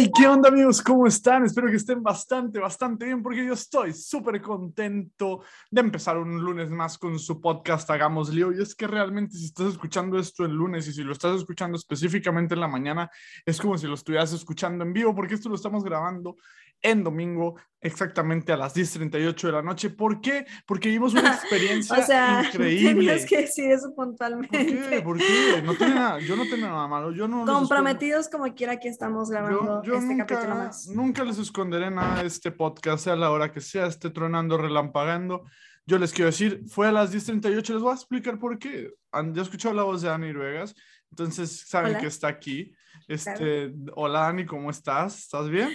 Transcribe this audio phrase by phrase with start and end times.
[0.00, 0.80] Hey, ¿qué onda amigos?
[0.80, 1.44] ¿Cómo están?
[1.44, 5.40] Espero que estén bastante, bastante bien porque yo estoy súper contento
[5.72, 8.52] de empezar un lunes más con su podcast Hagamos Lío.
[8.52, 11.76] Y es que realmente si estás escuchando esto el lunes y si lo estás escuchando
[11.76, 13.10] específicamente en la mañana,
[13.44, 16.36] es como si lo estuvieras escuchando en vivo porque esto lo estamos grabando
[16.82, 19.90] en domingo, exactamente a las 10.38 de la noche.
[19.90, 20.46] ¿Por qué?
[20.66, 23.00] Porque vimos una experiencia o sea, increíble.
[23.00, 24.58] Tienes que decir eso puntualmente.
[24.58, 25.02] ¿Por qué?
[25.02, 25.62] ¿Por qué?
[25.64, 27.12] No tiene nada, yo no tengo nada malo.
[27.12, 30.88] Yo no Comprometidos como quiera que estamos grabando yo, yo este nunca, capítulo más.
[30.88, 35.44] nunca les esconderé nada de este podcast, sea la hora que sea, esté tronando, relampagando.
[35.86, 38.92] Yo les quiero decir, fue a las 10.38, les voy a explicar por qué.
[39.10, 40.74] Han ya escuchado la voz de Dani Ruegas,
[41.10, 42.00] entonces saben Hola.
[42.00, 42.74] que está aquí.
[43.06, 45.18] Este, Hola Dani, ¿cómo estás?
[45.18, 45.70] ¿Estás bien?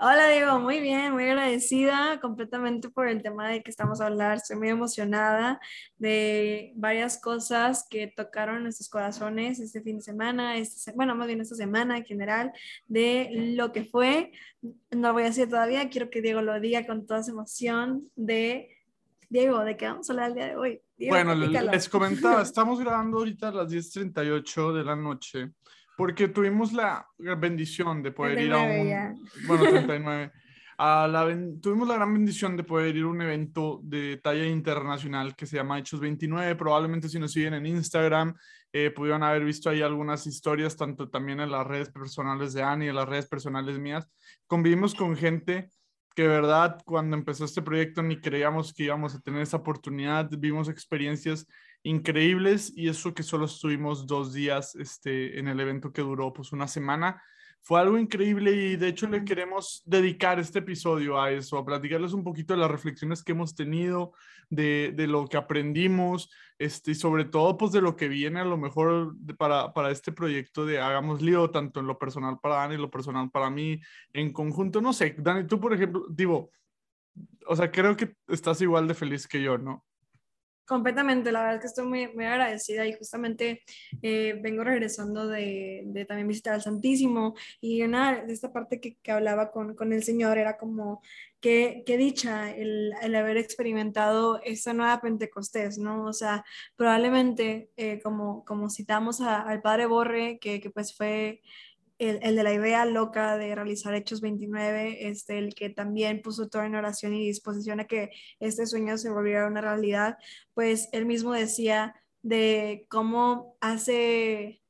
[0.00, 4.36] Hola Diego, muy bien, muy agradecida completamente por el tema de que estamos a hablar.
[4.36, 5.58] Estoy muy emocionada
[5.96, 11.40] de varias cosas que tocaron nuestros corazones este fin de semana, este, bueno, más bien
[11.40, 12.52] esta semana en general,
[12.86, 14.30] de lo que fue.
[14.62, 18.08] No lo voy a decir todavía, quiero que Diego lo diga con toda esa emoción
[18.14, 18.68] de
[19.28, 20.80] Diego, ¿de qué vamos a hablar el día de hoy?
[20.96, 21.72] Diego, Bueno, platícalo.
[21.72, 25.50] les comentaba, estamos grabando ahorita a las 10.38 de la noche
[25.98, 28.88] porque tuvimos la bendición de poder ir a 39 un...
[28.88, 29.14] ya.
[29.48, 30.32] Bueno, 39.
[30.78, 31.24] A la
[31.60, 35.56] tuvimos la gran bendición de poder ir a un evento de talla internacional que se
[35.56, 36.54] llama Hechos 29.
[36.54, 38.32] Probablemente si nos siguen en Instagram,
[38.72, 42.86] eh, pudieron haber visto ahí algunas historias, tanto también en las redes personales de Ani,
[42.86, 44.06] en las redes personales mías.
[44.46, 45.68] Convivimos con gente
[46.14, 50.30] que de verdad cuando empezó este proyecto ni creíamos que íbamos a tener esa oportunidad.
[50.38, 51.44] Vimos experiencias
[51.82, 56.52] increíbles y eso que solo estuvimos dos días este, en el evento que duró pues
[56.52, 57.22] una semana.
[57.60, 62.12] Fue algo increíble y de hecho le queremos dedicar este episodio a eso, a platicarles
[62.12, 64.12] un poquito de las reflexiones que hemos tenido,
[64.48, 68.44] de, de lo que aprendimos, este, y sobre todo pues de lo que viene a
[68.44, 72.56] lo mejor de- para, para este proyecto de Hagamos Lío, tanto en lo personal para
[72.56, 73.80] Dani, lo personal para mí,
[74.12, 76.50] en conjunto, no sé, Dani, tú por ejemplo, digo,
[77.46, 79.84] o sea, creo que estás igual de feliz que yo, ¿no?
[80.68, 83.62] Completamente, la verdad es que estoy muy, muy agradecida y justamente
[84.02, 88.98] eh, vengo regresando de, de también visitar al Santísimo y una de esta parte que,
[88.98, 91.00] que hablaba con, con el Señor era como
[91.40, 96.04] que, que dicha el, el haber experimentado esta nueva Pentecostés, ¿no?
[96.04, 96.44] O sea,
[96.76, 101.40] probablemente eh, como, como citamos al Padre Borre, que, que pues fue
[101.98, 106.48] el, el de la idea loca de realizar Hechos 29, este, el que también puso
[106.48, 108.10] todo en oración y disposición a que
[108.40, 110.16] este sueño se volviera una realidad,
[110.54, 114.62] pues él mismo decía de cómo hace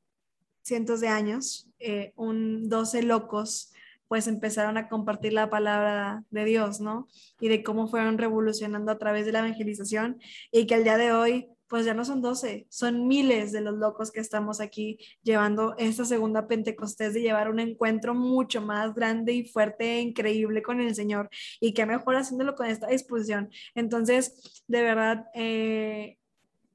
[0.63, 3.73] cientos de años, eh, un 12 locos
[4.09, 7.09] pues empezaron a compartir la palabra de Dios, ¿no?
[7.41, 10.19] Y de cómo fueron revolucionando a través de la evangelización
[10.51, 13.77] y que al día de hoy pues ya no son 12, son miles de los
[13.77, 19.33] locos que estamos aquí llevando esta segunda Pentecostés de llevar un encuentro mucho más grande
[19.33, 21.31] y fuerte e increíble con el Señor
[21.61, 23.51] y que mejor haciéndolo con esta disposición.
[23.75, 26.18] Entonces, de verdad, eh,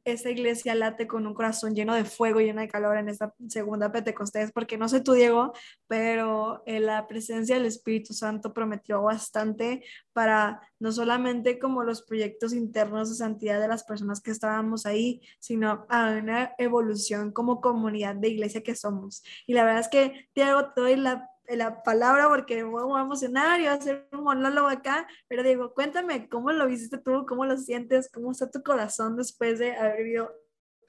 [0.05, 3.91] esta iglesia late con un corazón lleno de fuego, lleno de calor en esta segunda
[3.91, 5.53] Pentecostés, porque no sé tú, Diego,
[5.87, 9.83] pero eh, la presencia del Espíritu Santo prometió bastante
[10.13, 15.21] para no solamente como los proyectos internos de santidad de las personas que estábamos ahí,
[15.39, 19.23] sino a una evolución como comunidad de iglesia que somos.
[19.47, 23.03] Y la verdad es que, Diego, te doy la la palabra porque me voy a
[23.03, 27.25] emocionar y voy a hacer un monólogo acá, pero digo, cuéntame cómo lo viste tú,
[27.27, 30.31] cómo lo sientes, cómo está tu corazón después de haber vivido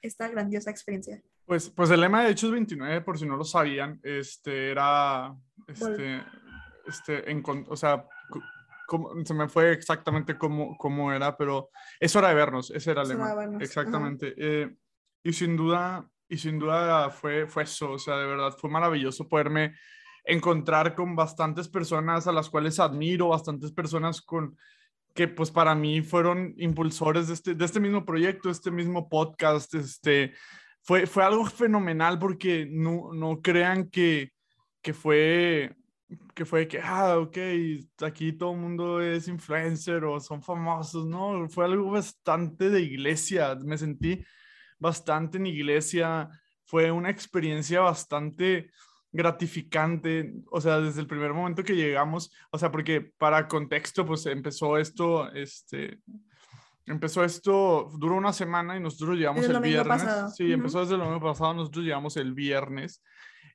[0.01, 1.21] esta grandiosa experiencia.
[1.45, 5.35] Pues, pues el lema de Hechos 29, por si no lo sabían, este era,
[5.67, 6.23] este,
[6.87, 8.05] este, en, o sea,
[8.87, 13.01] como- se me fue exactamente cómo, cómo era, pero es hora de vernos, ese era
[13.01, 13.57] el Es lema.
[13.59, 14.33] Exactamente.
[14.37, 14.75] eh,
[15.23, 19.27] y sin duda, y sin duda fue, fue eso, o sea, de verdad fue maravilloso
[19.27, 19.75] poderme
[20.25, 24.57] encontrar con bastantes personas a las cuales admiro, bastantes personas con
[25.13, 29.73] que pues para mí fueron impulsores de este, de este mismo proyecto, este mismo podcast,
[29.75, 30.33] este,
[30.81, 34.33] fue, fue algo fenomenal porque no, no crean que,
[34.81, 35.75] que fue
[36.35, 37.37] que fue que, ah, ok,
[38.01, 43.55] aquí todo el mundo es influencer o son famosos, no, fue algo bastante de iglesia,
[43.63, 44.23] me sentí
[44.77, 46.29] bastante en iglesia,
[46.65, 48.71] fue una experiencia bastante
[49.15, 54.25] gratificante, o sea, desde el primer momento que llegamos, o sea, porque para contexto, pues
[54.25, 56.01] empezó esto, este,
[56.85, 60.03] empezó esto, duró una semana y nosotros llegamos Desde el, viernes.
[60.03, 60.29] pasado.
[60.29, 60.53] Sí, Ujú.
[60.53, 63.01] empezó desde el domingo pasado, nosotros llegamos el viernes,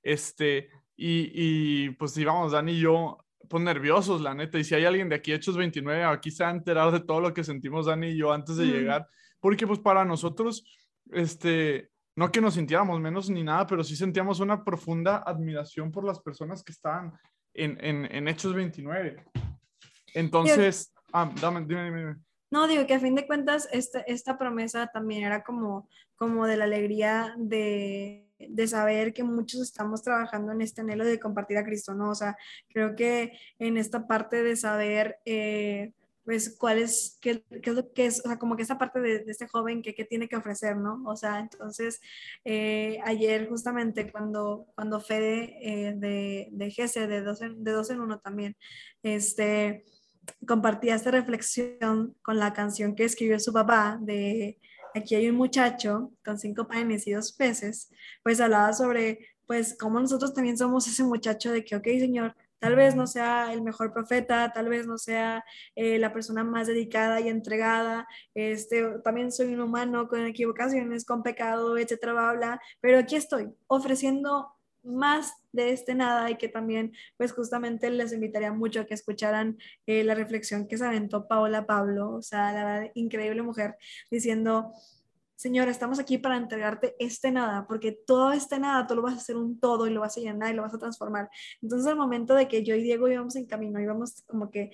[0.03, 3.19] este, y, y pues íbamos Dani y yo,
[3.49, 6.51] pues nerviosos, la neta, y si hay alguien de aquí, Hechos 29, aquí se va
[6.51, 8.73] a enterar de todo lo que sentimos Dani y yo antes de Ujú.
[8.73, 9.07] llegar,
[9.41, 10.65] porque pues para nosotros,
[11.13, 11.91] este,
[12.21, 16.21] no que nos sintiéramos menos ni nada, pero sí sentíamos una profunda admiración por las
[16.21, 17.15] personas que estaban
[17.55, 19.25] en, en, en Hechos 29.
[20.13, 22.17] Entonces, ah, dame, dime, dime.
[22.51, 26.59] No, digo que a fin de cuentas esta, esta promesa también era como, como de
[26.59, 31.65] la alegría de, de saber que muchos estamos trabajando en este anhelo de compartir a
[31.65, 32.11] Cristo, ¿no?
[32.11, 32.37] O sea,
[32.69, 35.95] creo que en esta parte de saber, eh,
[36.31, 39.25] pues, cuál es, qué, es lo que es, o sea, como que esta parte de,
[39.25, 41.03] de este joven que, que, tiene que ofrecer, ¿no?
[41.05, 42.01] O sea, entonces,
[42.45, 48.21] eh, ayer justamente cuando, cuando Fede eh, de, de de dos, en, de en uno
[48.21, 48.57] también,
[49.03, 49.85] este,
[50.47, 54.61] compartía esta reflexión con la canción que escribió su papá de
[54.95, 57.91] aquí hay un muchacho con cinco panes y dos peces,
[58.23, 62.77] pues hablaba sobre, pues, cómo nosotros también somos ese muchacho de que, ok, Señor, tal
[62.77, 67.21] vez no sea el mejor profeta, tal vez no sea eh, la persona más dedicada
[67.21, 72.99] y entregada, este, también soy un humano con equivocaciones, con pecado, etcétera, bla, bla, pero
[72.99, 78.81] aquí estoy ofreciendo más de este nada y que también pues justamente les invitaría mucho
[78.81, 82.91] a que escucharan eh, la reflexión que se aventó Paola Pablo, o sea, la verdad,
[82.95, 83.77] increíble mujer,
[84.11, 84.73] diciendo,
[85.41, 89.17] Señor, estamos aquí para entregarte este nada, porque todo este nada tú lo vas a
[89.17, 91.31] hacer un todo y lo vas a llenar y lo vas a transformar.
[91.63, 94.71] Entonces, al momento de que yo y Diego íbamos en camino, íbamos como que,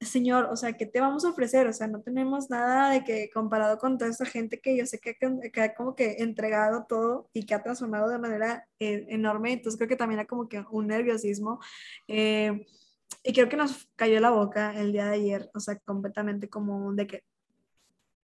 [0.00, 1.66] Señor, o sea, ¿qué te vamos a ofrecer?
[1.66, 5.00] O sea, no tenemos nada de que comparado con toda esta gente que yo sé
[5.00, 5.18] que,
[5.60, 9.52] ha como que entregado todo y que ha transformado de manera eh, enorme.
[9.52, 11.60] Entonces, creo que también era como que un nerviosismo.
[12.08, 12.64] Eh,
[13.22, 16.94] y creo que nos cayó la boca el día de ayer, o sea, completamente como
[16.94, 17.24] de que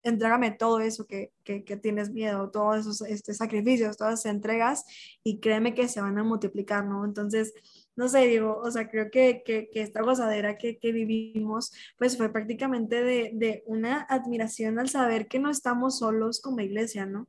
[0.06, 4.84] entrégame todo eso que, que, tienes miedo, todos esos este, sacrificios, todas esas entregas
[5.24, 7.04] y créeme que se van a multiplicar, ¿no?
[7.04, 7.52] Entonces,
[7.96, 12.16] no sé, digo, o sea, creo que, que, que esta gozadera que, que, vivimos, pues
[12.16, 17.28] fue prácticamente de, de, una admiración al saber que no estamos solos como iglesia, ¿no?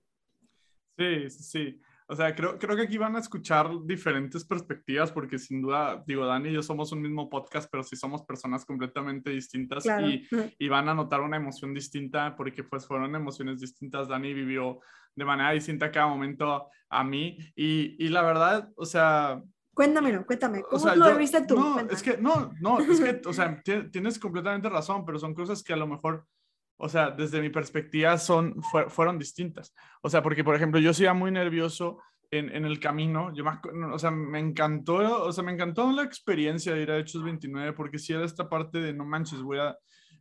[0.98, 1.82] Sí, sí.
[2.10, 6.26] O sea, creo, creo que aquí van a escuchar diferentes perspectivas porque sin duda, digo,
[6.26, 10.08] Dani y yo somos un mismo podcast, pero sí somos personas completamente distintas claro.
[10.08, 10.26] y,
[10.58, 14.08] y, van a notar una emoción distinta porque pues fueron emociones distintas.
[14.08, 14.80] Dani vivió
[15.16, 19.42] de manera distinta cada momento a mí y, y la verdad, o sea...
[19.74, 21.56] Cuéntamelo, cuéntame, ¿cómo o sea, lo yo, viste tú?
[21.56, 23.62] No, es que, no, no, es que, o sea,
[23.92, 26.26] tienes completamente razón, pero son cosas que a lo mejor
[26.78, 29.74] o sea, desde mi perspectiva son, fue, fueron distintas.
[30.02, 33.34] O sea, porque, por ejemplo, yo iba muy nervioso en, en, el camino.
[33.34, 33.60] Yo más,
[33.92, 37.74] o sea, me encantó, o sea, me encantó la experiencia de ir a Hechos 29,
[37.74, 39.76] porque si era esta parte de no manches, voy a,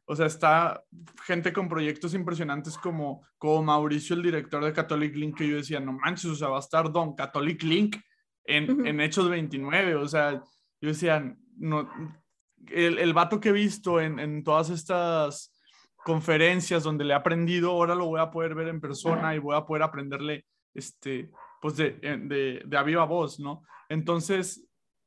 [0.06, 0.82] o sea, está
[1.24, 5.80] gente con proyectos impresionantes como, como Mauricio, el director de Catholic Link, que yo decía,
[5.80, 7.96] no manches, o sea, va a estar Don Catholic Link
[8.44, 8.88] en, uh -huh.
[8.88, 10.40] en Hechos 29, o sea,
[10.80, 11.90] yo decía, no,
[12.68, 15.52] el, el vato que he visto en, en todas estas
[16.06, 19.56] conferencias donde le he aprendido, ahora lo voy a poder ver en persona y voy
[19.56, 23.64] a poder aprenderle, este, pues de, de, de a viva voz, ¿no?
[23.88, 24.64] Entonces,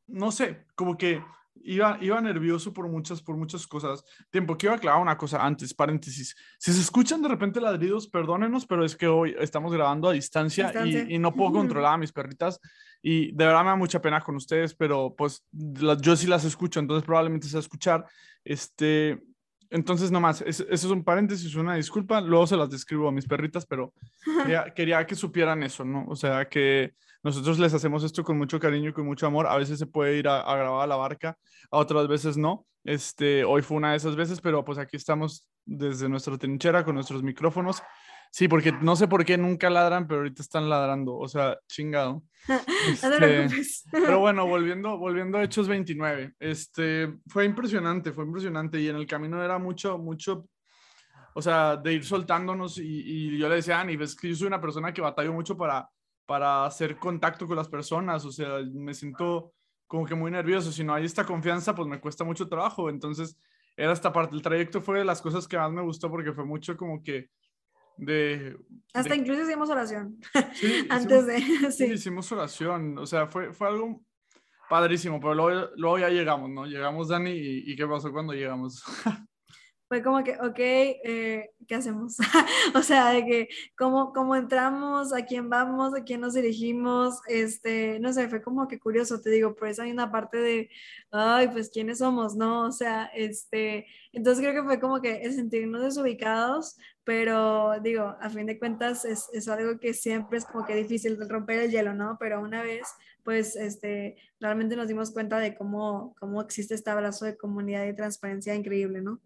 [0.07, 1.23] no sé, como que
[1.63, 4.03] iba, iba nervioso por muchas, por muchas cosas.
[4.29, 6.35] Tiempo, quiero aclarar una cosa antes, paréntesis.
[6.57, 10.65] Si se escuchan de repente ladridos, perdónenos, pero es que hoy estamos grabando a distancia,
[10.65, 11.05] distancia.
[11.07, 12.59] Y, y, no puedo controlar a mis perritas.
[13.01, 16.81] Y de verdad me da mucha pena con ustedes, pero pues yo sí las escucho,
[16.81, 18.05] entonces probablemente se va a escuchar.
[18.43, 19.23] Este,
[19.69, 22.21] entonces, nomás, eso es un paréntesis, una disculpa.
[22.21, 23.93] Luego se las describo a mis perritas, pero
[24.43, 26.05] quería, quería, que supieran eso, ¿no?
[26.07, 26.93] O sea, que
[27.23, 29.47] nosotros les hacemos esto con mucho cariño y con mucho amor.
[29.47, 31.37] A veces se puede ir a, a, grabar a la barca,
[31.71, 32.65] a otras veces no.
[32.83, 36.95] Este, hoy fue una de esas veces, pero pues aquí estamos desde nuestra trinchera con
[36.95, 37.83] nuestros micrófonos
[38.31, 42.23] Sí, porque no sé por qué nunca ladran, pero ahorita están ladrando, o sea, chingado.
[42.87, 43.47] Este,
[43.91, 49.05] pero bueno, volviendo, volviendo a Hechos 29, este, fue impresionante, fue impresionante y en el
[49.05, 50.47] camino era mucho, mucho,
[51.33, 54.47] o sea, de ir soltándonos y, y yo le decía Ani, ves que yo soy
[54.47, 55.89] una persona que batallo mucho para,
[56.25, 59.53] para hacer contacto con las personas, o sea, me siento
[59.85, 63.37] como que muy nervioso, si no hay esta confianza, pues me cuesta mucho trabajo, entonces
[63.75, 66.45] era esta parte, el trayecto fue de las cosas que más me gustó porque fue
[66.45, 67.29] mucho como que
[67.99, 68.57] de...
[68.93, 69.19] Hasta de...
[69.19, 70.19] incluso hicimos oración.
[70.53, 71.71] Sí, Antes hicimos, de...
[71.71, 71.87] Sí.
[71.87, 71.93] sí.
[71.93, 72.97] hicimos oración.
[72.97, 74.01] O sea, fue, fue algo
[74.69, 76.65] padrísimo, pero luego, luego ya llegamos, ¿no?
[76.65, 78.83] Llegamos, Dani, y, y ¿qué pasó cuando llegamos?
[79.89, 82.17] fue como que, ok, eh, ¿qué hacemos?
[82.75, 85.11] o sea, de que, ¿cómo, ¿cómo entramos?
[85.13, 85.95] ¿A quién vamos?
[85.95, 87.19] ¿A quién nos dirigimos?
[87.27, 90.69] Este, no sé, fue como que curioso, te digo, por eso hay una parte de,
[91.09, 92.35] ay, pues, ¿quiénes somos?
[92.35, 92.67] ¿No?
[92.67, 98.29] O sea, este, entonces creo que fue como que el sentirnos desubicados, pero digo, a
[98.29, 101.95] fin de cuentas es, es algo que siempre es como que difícil romper el hielo,
[101.95, 102.17] ¿no?
[102.19, 102.87] Pero una vez
[103.23, 107.95] pues este, realmente nos dimos cuenta de cómo, cómo existe este abrazo de comunidad y
[107.95, 109.19] transparencia increíble, ¿no?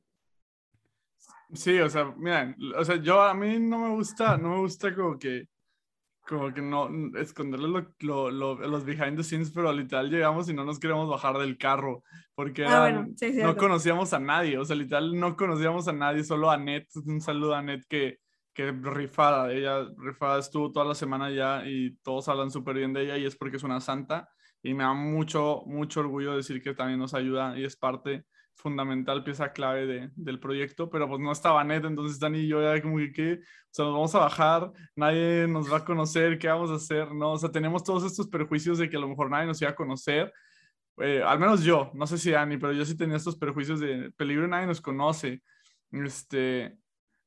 [1.53, 4.93] Sí, o sea, miren, o sea, yo a mí no me gusta, no me gusta
[4.93, 5.47] como que
[6.25, 10.63] como que no, esconderles lo, lo, los behind the scenes, pero literal llegamos y no
[10.63, 13.05] nos queremos bajar del carro, porque ah,
[13.41, 17.19] no conocíamos a nadie, o sea, literal no conocíamos a nadie, solo a Net, un
[17.19, 18.19] saludo a Net que,
[18.53, 23.03] que rifada, ella rifada estuvo toda la semana ya y todos hablan súper bien de
[23.03, 24.29] ella y es porque es una santa
[24.61, 29.23] y me da mucho, mucho orgullo decir que también nos ayuda y es parte fundamental,
[29.23, 32.81] pieza clave de, del proyecto, pero pues no estaba Net, entonces Dani y yo ya
[32.81, 33.33] como que, ¿qué?
[33.33, 37.13] O sea, nos vamos a bajar, nadie nos va a conocer, ¿qué vamos a hacer?
[37.13, 37.33] ¿No?
[37.33, 39.75] O sea, tenemos todos estos perjuicios de que a lo mejor nadie nos iba a
[39.75, 40.31] conocer,
[40.97, 44.11] eh, al menos yo, no sé si Dani, pero yo sí tenía estos perjuicios de
[44.11, 45.41] peligro nadie nos conoce,
[45.91, 46.77] este,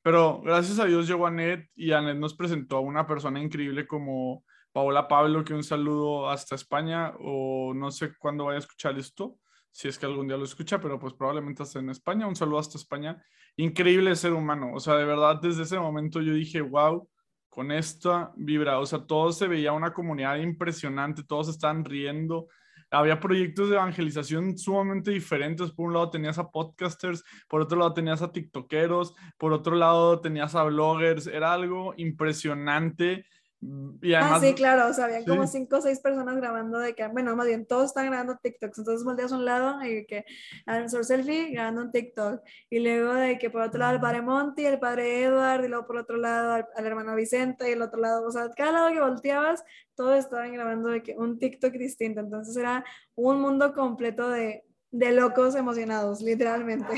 [0.02, 4.44] pero gracias a Dios llegó Anet y Anet nos presentó a una persona increíble como
[4.72, 9.36] Paola Pablo, que un saludo hasta España, o no sé cuándo vaya a escuchar esto,
[9.76, 12.26] si es que algún día lo escucha, pero pues probablemente hasta en España.
[12.26, 13.22] Un saludo hasta España.
[13.56, 14.70] Increíble ser humano.
[14.72, 17.06] O sea, de verdad, desde ese momento yo dije, wow,
[17.50, 18.78] con esta vibra.
[18.78, 22.48] O sea, todo se veía una comunidad impresionante, todos estaban riendo.
[22.90, 25.70] Había proyectos de evangelización sumamente diferentes.
[25.72, 30.22] Por un lado tenías a podcasters, por otro lado tenías a tiktokeros, por otro lado
[30.22, 31.26] tenías a bloggers.
[31.26, 33.26] Era algo impresionante
[33.60, 36.78] y ah, además, ah, sí, claro, o sea, había como cinco o seis personas grabando
[36.78, 40.06] de que, bueno, más bien todos están grabando TikToks, entonces volteas a un lado y
[40.06, 40.26] que
[40.66, 44.20] a su selfie grabando un TikTok, y luego de que por otro lado el padre
[44.20, 47.98] Monty, el padre Edward, y luego por otro lado al, hermano Vicente, y el otro
[48.00, 52.20] lado, o sea, cada lado que volteabas, todos estaban grabando de que un TikTok distinto,
[52.20, 52.84] entonces era
[53.14, 56.94] un mundo completo de, de locos emocionados, literalmente.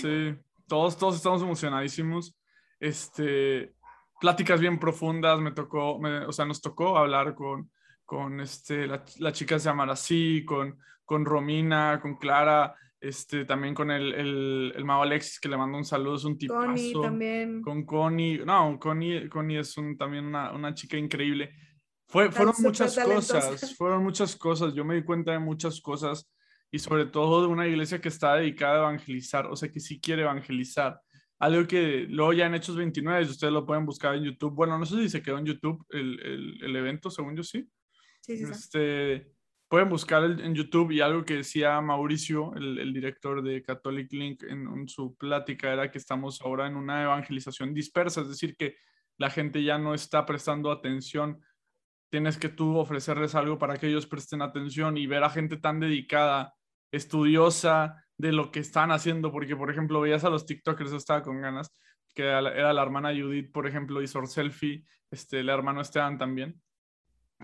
[0.00, 0.34] Sí,
[0.66, 2.34] todos, todos estamos emocionadísimos.
[2.80, 3.74] Este,
[4.20, 7.70] pláticas bien profundas, me tocó, o sea, nos tocó hablar con,
[8.04, 13.74] con este, la, la chica se llama así, con, con Romina, con Clara, este, también
[13.74, 16.64] con el, el, el Mao Alexis, que le mando un saludo, es un tipazo.
[16.64, 17.62] Connie también.
[17.62, 21.54] Con Connie, no, Connie, Connie es un, también una, una chica increíble.
[22.06, 26.30] Fue, fueron muchas cosas, fueron muchas cosas, yo me di cuenta de muchas cosas
[26.70, 30.00] y sobre todo de una iglesia que está dedicada a evangelizar, o sea, que sí
[30.00, 31.00] quiere evangelizar
[31.44, 34.54] algo que luego ya en Hechos 29, ustedes lo pueden buscar en YouTube.
[34.54, 37.68] Bueno, no sé si se quedó en YouTube el, el, el evento, según yo sí.
[38.20, 39.34] Sí, sí, este,
[39.68, 44.42] Pueden buscar en YouTube y algo que decía Mauricio, el, el director de Catholic Link,
[44.44, 48.76] en, en, su plática era que estamos ahora en una evangelización dispersa, es decir, que
[49.18, 51.40] la gente ya no está prestando atención.
[52.08, 55.80] Tienes que tú ofrecerles algo para que ellos presten atención y ver a gente tan
[55.80, 56.54] dedicada,
[56.92, 61.40] estudiosa, de lo que están haciendo, porque por ejemplo veías a los TikTokers, estaba con
[61.40, 61.72] ganas,
[62.14, 66.60] que era la, hermana Judith, por ejemplo, y Sor Selfie, este, el hermano Esteban también,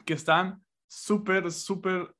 [0.04, 2.14] que están súper, súper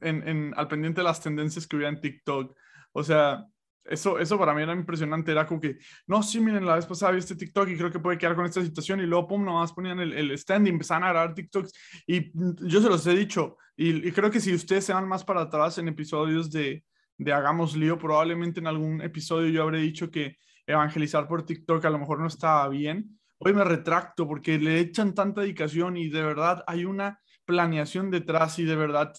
[0.00, 2.54] en, en, al pendiente de las tendencias que hubiera en TikTok.
[2.92, 3.46] O sea,
[3.84, 7.12] eso, eso para mí era impresionante, era como que, no, sí, miren, la vez pasada
[7.12, 9.72] vi este TikTok y creo que puede quedar con esta situación y luego, pum, nomás
[9.72, 11.72] ponían el, el stand y empezaban a grabar TikToks
[12.06, 12.30] y
[12.68, 15.78] yo se los he dicho y creo que si ustedes se van más para atrás
[15.78, 16.84] en episodios de,
[17.18, 21.90] de Hagamos Lío, probablemente en algún episodio yo habré dicho que evangelizar por TikTok a
[21.90, 23.18] lo mejor no estaba bien.
[23.38, 28.58] Hoy me retracto porque le echan tanta dedicación y de verdad hay una planeación detrás
[28.58, 29.12] y de verdad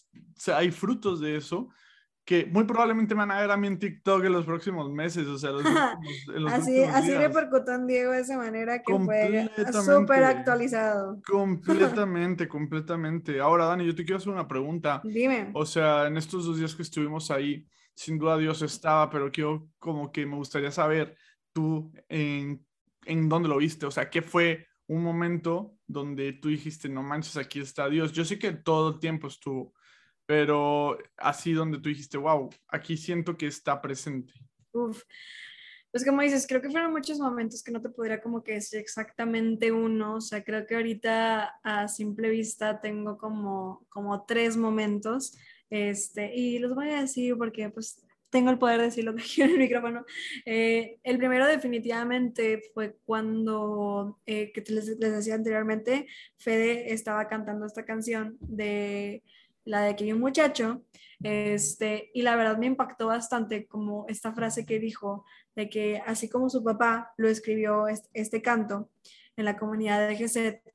[0.56, 1.70] hay frutos de eso
[2.26, 5.28] que muy probablemente me van a ver a mí en TikTok en los próximos meses,
[5.28, 5.64] o sea, los
[6.54, 11.22] así, así repercutó en Diego de esa manera que fue súper actualizado.
[11.28, 13.42] Completamente, completamente.
[13.42, 15.02] Ahora, Dani, yo te quiero hacer una pregunta.
[15.04, 15.52] Dime.
[15.54, 19.70] O sea, en estos dos días que estuvimos ahí, sin duda Dios estaba, pero quiero
[19.80, 21.18] como que me gustaría saber
[21.52, 22.66] tú en,
[23.06, 27.38] en dónde lo viste, o sea, qué fue un momento donde tú dijiste, no manches,
[27.38, 28.12] aquí está Dios.
[28.12, 29.74] Yo sé que todo el tiempo estuvo,
[30.26, 34.34] pero así donde tú dijiste, wow, aquí siento que está presente.
[34.72, 35.04] Uf.
[35.94, 38.80] Pues como dices, creo que fueron muchos momentos que no te podría como que decir
[38.80, 45.38] exactamente uno, o sea, creo que ahorita a simple vista tengo como, como tres momentos
[45.70, 49.22] este, y los voy a decir porque pues tengo el poder de decir lo que
[49.22, 50.04] quiero en el micrófono.
[50.48, 56.08] Eh, el primero definitivamente fue cuando, eh, que les, les, decía anteriormente,
[56.40, 59.22] Fede estaba cantando esta canción de
[59.66, 60.84] la de que un muchacho,
[61.22, 66.30] este, y la verdad me impactó bastante como esta frase que dijo, de que así
[66.30, 68.90] como su papá lo escribió este, este canto
[69.36, 70.73] en la comunidad de GZ,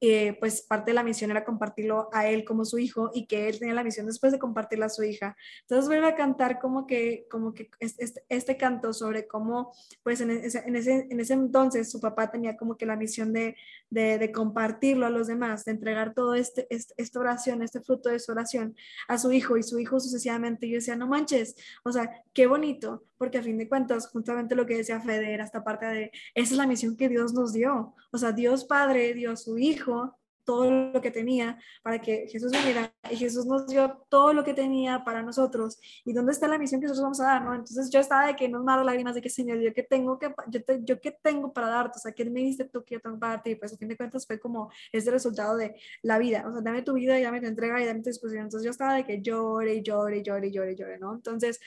[0.00, 3.48] eh, pues parte de la misión era compartirlo a él como su hijo y que
[3.48, 5.36] él tenía la misión después de compartirlo a su hija.
[5.62, 9.72] Entonces vuelve a cantar como que, como que este, este, canto sobre cómo,
[10.02, 13.32] pues en ese, en, ese, en ese entonces su papá tenía como que la misión
[13.32, 13.56] de,
[13.90, 18.18] de, compartirlo a los demás, de entregar todo este, este, esta oración, este fruto de
[18.18, 18.76] su oración
[19.08, 20.68] a su hijo y su hijo sucesivamente.
[20.68, 24.66] Yo decía, no manches, o sea, qué bonito, porque a fin de cuentas, justamente lo
[24.66, 27.94] que decía Fede era esta parte de, esa es la misión que Dios nos dio,
[28.12, 32.52] o sea, Dios Padre dio a su Hijo todo lo que tenía para que Jesús
[32.52, 35.78] viniera y Jesús nos dio todo lo que tenía para nosotros.
[36.04, 37.42] ¿Y dónde está la misión que nosotros vamos a dar?
[37.42, 37.52] ¿no?
[37.52, 40.32] Entonces yo estaba de que no me lágrimas de que Señor, yo qué tengo que
[40.48, 43.18] yo, yo qué tengo para darte, o sea, ¿qué me diste tú que yo tengo
[43.18, 43.50] para darte?
[43.50, 46.62] Y pues a fin de cuentas fue como este resultado de la vida, o sea,
[46.62, 48.44] dame tu vida y dame tu entrega y dame tu disposición.
[48.44, 51.14] Entonces yo estaba de que llore y llore y llore y llore llore, ¿no?
[51.14, 51.58] Entonces,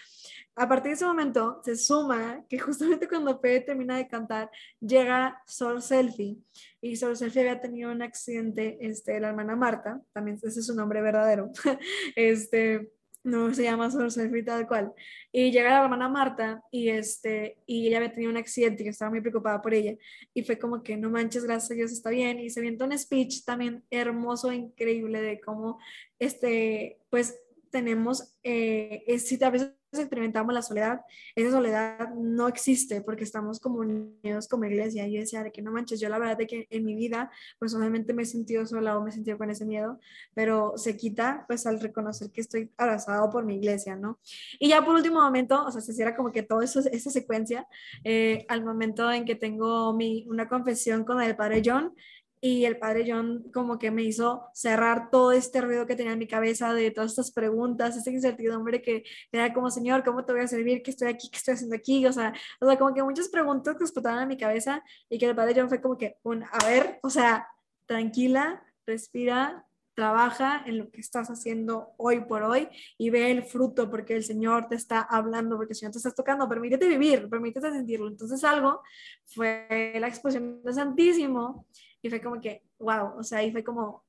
[0.59, 4.51] a partir de ese momento se suma que justamente cuando Fede termina de cantar,
[4.81, 6.37] llega Sol Selfie
[6.81, 10.75] y Sol Selfie había tenido un accidente, este, la hermana Marta, también ese es su
[10.75, 11.49] nombre verdadero,
[12.15, 12.91] este,
[13.23, 14.91] no se llama Sol Selfie tal cual,
[15.31, 18.89] y llega la hermana Marta y, este, y ella había tenido un accidente y que
[18.89, 19.95] estaba muy preocupada por ella,
[20.33, 22.97] y fue como que no manches, gracias a Dios está bien, y se viene un
[22.97, 25.79] speech también hermoso, increíble de cómo,
[26.19, 27.39] este, pues
[27.71, 29.51] tenemos, eh, si a
[29.91, 31.01] experimentamos la soledad,
[31.36, 35.08] esa soledad no existe porque estamos como unidos como iglesia.
[35.08, 37.31] Y yo decía de que no manches, yo la verdad de que en mi vida,
[37.58, 40.00] pues obviamente me he sentido sola o me he sentido con ese miedo,
[40.34, 44.19] pero se quita pues al reconocer que estoy abrazado por mi iglesia, ¿no?
[44.60, 47.67] Y ya por último momento, o sea, se cierra como que todo eso, esa secuencia,
[48.03, 51.93] eh, al momento en que tengo mi, una confesión con el padre John,
[52.41, 56.19] y el padre John como que me hizo cerrar todo este ruido que tenía en
[56.19, 60.41] mi cabeza de todas estas preguntas, esta incertidumbre que era como, Señor, ¿cómo te voy
[60.41, 60.81] a servir?
[60.81, 61.29] ¿Qué estoy aquí?
[61.29, 62.05] ¿Qué estoy haciendo aquí?
[62.05, 65.25] O sea, o sea como que muchas preguntas que explotaban en mi cabeza y que
[65.25, 67.48] el padre John fue como que, un, a ver, o sea,
[67.86, 69.65] tranquila, respira,
[70.00, 74.24] trabaja en lo que estás haciendo hoy por hoy y ve el fruto porque el
[74.24, 78.08] Señor te está hablando, porque el Señor te está tocando, permítete vivir, permítete sentirlo.
[78.08, 78.81] Entonces algo
[79.25, 81.67] fue la exposición de Santísimo
[82.01, 84.03] y fue como que, wow, o sea, ahí fue como,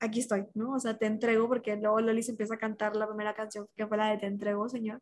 [0.00, 0.72] aquí estoy, ¿no?
[0.72, 3.86] O sea, te entrego, porque luego Loli se empieza a cantar la primera canción que
[3.86, 5.00] fue la de Te entrego, Señor.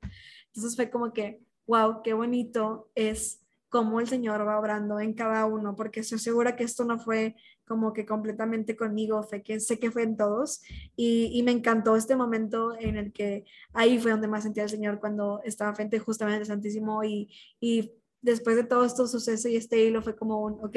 [0.48, 5.44] Entonces fue como que, wow, qué bonito es cómo el Señor va obrando en cada
[5.46, 9.78] uno, porque estoy segura que esto no fue como que completamente conmigo, fue que sé
[9.78, 10.62] que fue en todos
[10.96, 13.44] y, y, me encantó este momento en el que
[13.74, 17.30] ahí fue donde más sentía el Señor cuando estaba frente justamente al Santísimo y,
[17.60, 17.92] y
[18.22, 20.76] después de todo esto suceso y este hilo fue como un, ok,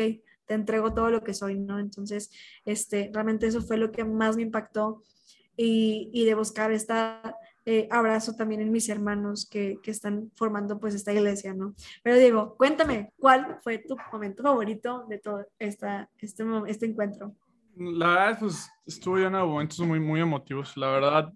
[0.51, 1.79] te entrego todo lo que soy, ¿no?
[1.79, 2.29] Entonces,
[2.65, 5.01] este, realmente eso fue lo que más me impactó
[5.55, 6.93] y, y de buscar este
[7.89, 11.73] abrazo también en mis hermanos que, que, están formando pues esta iglesia, ¿no?
[12.03, 17.33] Pero Diego, cuéntame, ¿cuál fue tu momento favorito de todo esta, este, este encuentro?
[17.77, 20.75] La verdad, pues estuvo lleno de momentos muy, muy emotivos.
[20.75, 21.31] La verdad,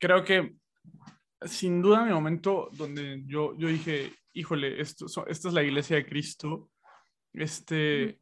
[0.00, 0.56] creo que
[1.42, 6.06] sin duda mi momento donde yo, yo dije, híjole, esto, esta es la iglesia de
[6.06, 6.68] Cristo,
[7.32, 8.20] este,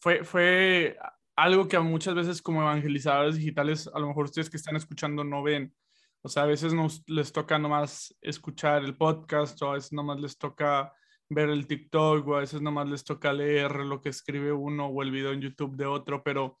[0.00, 0.96] fue, fue
[1.36, 5.42] algo que muchas veces como evangelizadores digitales, a lo mejor ustedes que están escuchando no
[5.42, 5.74] ven.
[6.22, 10.20] O sea, a veces nos les toca nomás escuchar el podcast o a veces nomás
[10.20, 10.92] les toca
[11.28, 15.02] ver el TikTok o a veces nomás les toca leer lo que escribe uno o
[15.02, 16.58] el video en YouTube de otro, pero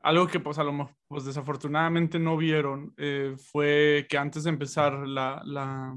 [0.00, 4.50] algo que pues a lo mejor pues desafortunadamente no vieron eh, fue que antes de
[4.50, 5.96] empezar la, la,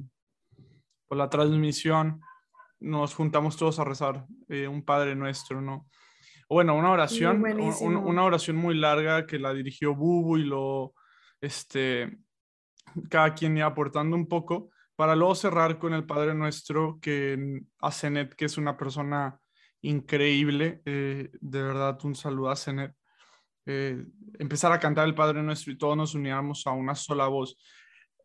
[1.07, 2.21] pues, la transmisión
[2.79, 5.87] nos juntamos todos a rezar eh, un Padre Nuestro, ¿no?
[6.47, 7.43] Bueno, una oración,
[7.81, 10.93] una oración muy larga que la dirigió Bubu y lo,
[11.41, 12.19] este,
[13.09, 17.91] cada quien iba aportando un poco, para luego cerrar con el Padre Nuestro, que a
[17.91, 19.39] Zenet, que es una persona
[19.81, 22.93] increíble, eh, de verdad un saludo a Zenet,
[23.65, 24.05] eh,
[24.37, 27.57] empezar a cantar el Padre Nuestro y todos nos uniéramos a una sola voz.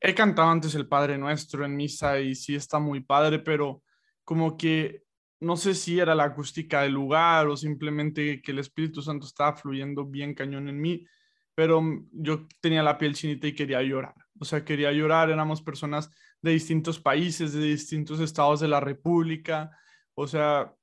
[0.00, 3.82] He cantado antes el Padre Nuestro en misa y sí está muy padre, pero
[4.24, 5.04] como que
[5.40, 9.56] no sé si era la acústica del lugar o simplemente que el Espíritu Santo estaba
[9.56, 11.06] fluyendo bien cañón en mí,
[11.54, 14.14] pero yo tenía la piel chinita y quería llorar.
[14.38, 16.10] O sea, quería llorar, éramos personas
[16.42, 19.70] de distintos países, de distintos estados de la República.
[20.14, 20.74] O sea,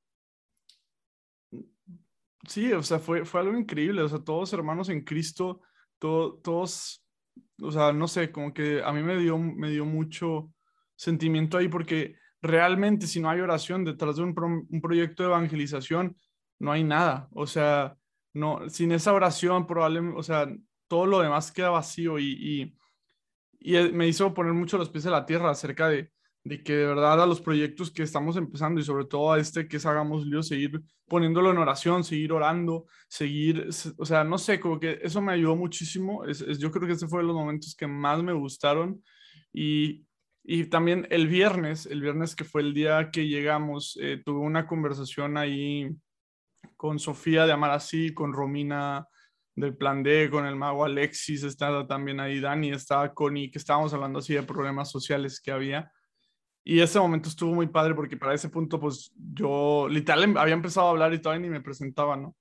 [2.48, 4.02] sí, o sea, fue, fue algo increíble.
[4.02, 5.62] O sea, todos hermanos en Cristo,
[6.00, 7.04] todos,
[7.62, 10.52] o sea, no sé, como que a mí me dio, me dio mucho
[10.96, 14.34] sentimiento ahí porque realmente si no hay oración detrás de un,
[14.82, 16.16] proyecto de evangelización,
[16.60, 17.28] no hay nada.
[17.32, 17.96] O sea,
[18.34, 20.48] no, sin esa oración probablemente, o sea,
[20.88, 22.74] todo lo demás queda vacío y,
[23.60, 26.12] y, y, me hizo poner mucho los pies en la tierra acerca de,
[26.48, 29.68] de que de verdad a los proyectos que estamos empezando y sobre todo a este
[29.68, 34.60] que es Hagamos Lío, seguir poniéndolo en oración, seguir orando, seguir, o sea, no sé,
[34.60, 36.26] como que eso me ayudó muchísimo.
[36.26, 39.04] Es, yo creo que ese fue de los momentos que más me gustaron
[39.54, 40.07] y,
[40.50, 44.66] y también el viernes, el viernes que fue el día que llegamos, eh, tuve una
[44.66, 45.94] conversación ahí
[46.78, 49.06] con Sofía de Amarasí, con Romina
[49.56, 53.94] del Plan D, con el mago Alexis, estaba también ahí Dani, estaba Connie, que estábamos
[53.94, 55.92] hablando así de problemas sociales que había.
[56.64, 60.54] Y ese momento estuvo muy padre porque para ese punto, pues yo literal em, había
[60.54, 62.38] empezado a hablar y todavía ni me presentaba, ¿no?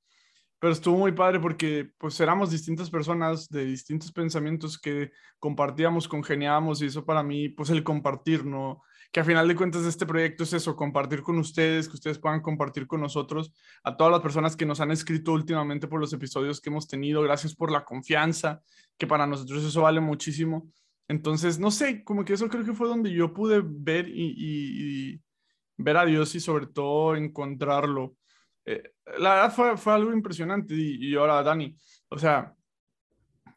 [0.58, 6.80] Pero estuvo muy padre porque pues éramos distintas personas de distintos pensamientos que compartíamos, congeniábamos
[6.80, 8.82] y eso para mí, pues el compartir, ¿no?
[9.12, 12.40] Que a final de cuentas este proyecto es eso, compartir con ustedes, que ustedes puedan
[12.40, 13.52] compartir con nosotros,
[13.84, 17.22] a todas las personas que nos han escrito últimamente por los episodios que hemos tenido,
[17.22, 18.62] gracias por la confianza,
[18.96, 20.70] que para nosotros eso vale muchísimo.
[21.08, 25.20] Entonces, no sé, como que eso creo que fue donde yo pude ver y,
[25.78, 28.16] ver a Dios y sobre todo encontrarlo.
[28.64, 31.76] Eh, la verdad fue, fue algo impresionante y, ahora, Dani,
[32.08, 32.54] o sea,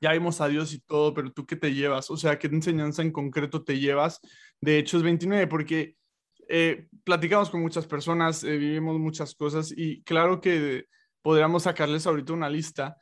[0.01, 3.01] ya vimos a Dios y todo, pero tú qué te llevas, o sea, qué enseñanza
[3.01, 4.21] en concreto te llevas
[4.61, 5.95] de Hechos 29, porque
[6.47, 10.85] eh, platicamos con muchas personas, eh, vivimos muchas cosas y claro que
[11.21, 12.95] podríamos sacarles ahorita una lista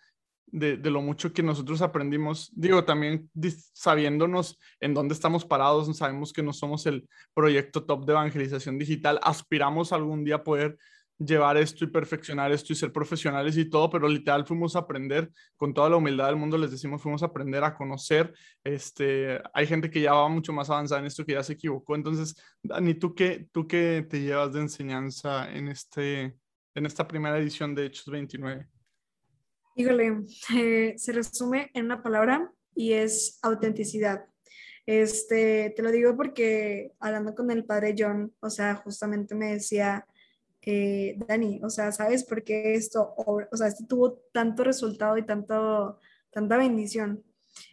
[0.47, 3.29] de, lo mucho que nosotros aprendimos, digo, también
[3.73, 9.19] sabiéndonos en dónde estamos parados, sabemos que no somos el proyecto top de evangelización digital,
[9.21, 10.77] aspiramos algún día poder
[11.19, 15.31] llevar esto y perfeccionar esto y ser profesionales y todo, pero literal fuimos a aprender
[15.55, 19.65] con toda la humildad del mundo, les decimos, fuimos a aprender a conocer, este, hay
[19.65, 22.93] gente que ya va mucho más avanzada en esto que ya se equivocó, entonces, Dani,
[22.93, 26.35] ¿tú qué, tú qué te llevas de enseñanza en, este,
[26.75, 28.67] en esta primera edición de Hechos 29?
[29.75, 30.23] Híjole,
[30.55, 34.25] eh, se resume en una palabra y es autenticidad.
[34.87, 40.05] Este, te lo digo porque hablando con el padre John, o sea, justamente me decía,
[40.69, 45.25] eh, Dani, o sea, ¿sabes por qué esto, o, sea, esto tuvo tanto resultado y
[45.25, 45.97] tanto,
[46.29, 47.23] tanta bendición?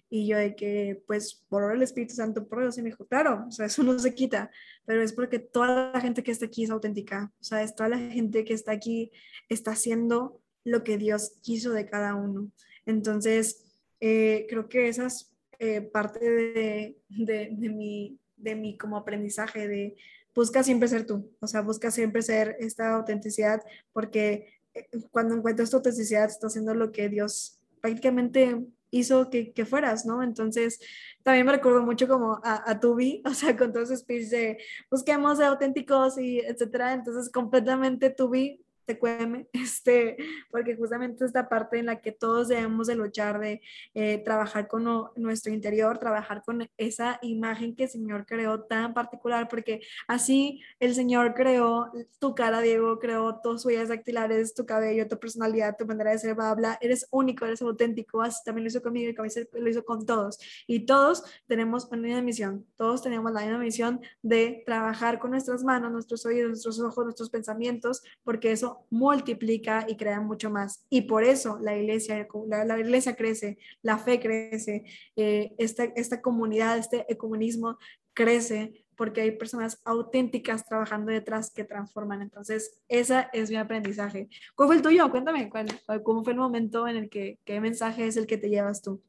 [0.08, 3.46] Y yo de que, pues, por el Espíritu Santo, por Dios, y me dijo, claro,
[3.48, 4.48] o sea, eso no se quita,
[4.86, 7.88] pero es porque toda la gente que está aquí es auténtica, o sea, es toda
[7.88, 9.10] la gente que está aquí
[9.48, 12.52] está haciendo lo que Dios quiso de cada uno.
[12.86, 13.64] Entonces,
[13.98, 19.66] eh, creo que esa es eh, parte de, de, de, mi, de mi como aprendizaje,
[19.66, 19.96] de
[20.34, 25.70] busca siempre ser tú, o sea, busca siempre ser esta autenticidad, porque eh, cuando encuentras
[25.70, 30.22] tu autenticidad, estás haciendo lo que Dios prácticamente hizo que, que, fueras, ¿no?
[30.22, 30.78] Entonces,
[31.22, 34.58] también me recuerdo mucho como a, a Tubi, o sea, con todo ese speech de
[34.90, 36.92] busquemos auténticos y etcétera.
[36.92, 38.63] Entonces, completamente Tubi
[38.98, 40.16] cueme, este,
[40.50, 43.60] porque justamente esta parte en la que todos debemos de luchar, de
[43.94, 44.84] eh, trabajar con
[45.16, 50.94] nuestro interior, trabajar con esa imagen que el Señor creó tan particular, porque así el
[50.94, 56.10] Señor creó tu cara, Diego, creó tus huellas dactilares, tu cabello, tu personalidad, tu manera
[56.10, 59.84] de ser, bla, eres único, eres auténtico, así también lo hizo conmigo y lo hizo
[59.84, 60.38] con todos.
[60.66, 65.64] Y todos tenemos una misma misión, todos tenemos la misma misión de trabajar con nuestras
[65.64, 70.84] manos, nuestros oídos, nuestros ojos, nuestros pensamientos, porque eso multiplica y crea mucho más.
[70.90, 74.84] Y por eso la iglesia, la, iglesia crece, la fe crece,
[75.16, 77.78] eh, esta, esta comunidad, este ecumenismo
[78.12, 82.22] crece porque hay personas auténticas trabajando detrás que transforman.
[82.22, 84.28] Entonces, ese es mi aprendizaje.
[84.54, 85.10] ¿Cuál fue el tuyo?
[85.10, 85.66] Cuéntame, ¿cuál,
[86.02, 89.02] ¿cómo fue el momento en el que, qué mensaje es el que te llevas tú?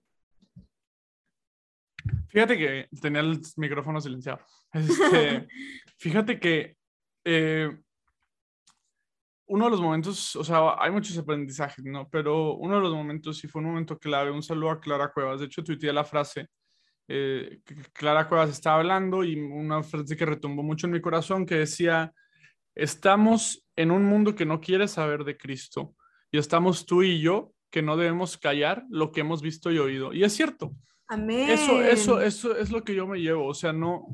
[2.30, 4.40] Fíjate que tenía el micrófono silenciado.
[4.74, 5.48] Este,
[5.98, 6.78] fíjate que
[7.24, 7.78] eh,
[9.48, 12.10] uno de los momentos, o sea, hay muchos aprendizajes, ¿no?
[12.10, 14.32] Pero uno de los momentos sí fue un momento clave.
[14.32, 15.40] Un saludo a Clara Cuevas.
[15.40, 16.48] De hecho, tuiteé la frase.
[17.08, 17.60] Eh,
[17.94, 22.12] Clara Cuevas estaba hablando y una frase que retumbó mucho en mi corazón que decía,
[22.74, 25.96] estamos en un mundo que no quiere saber de Cristo
[26.32, 30.14] y estamos tú y yo que no debemos callar lo que hemos visto y oído.
[30.14, 30.74] Y es cierto.
[31.08, 31.50] Amén.
[31.50, 33.46] Eso, eso, eso es lo que yo me llevo.
[33.46, 34.08] O sea, no,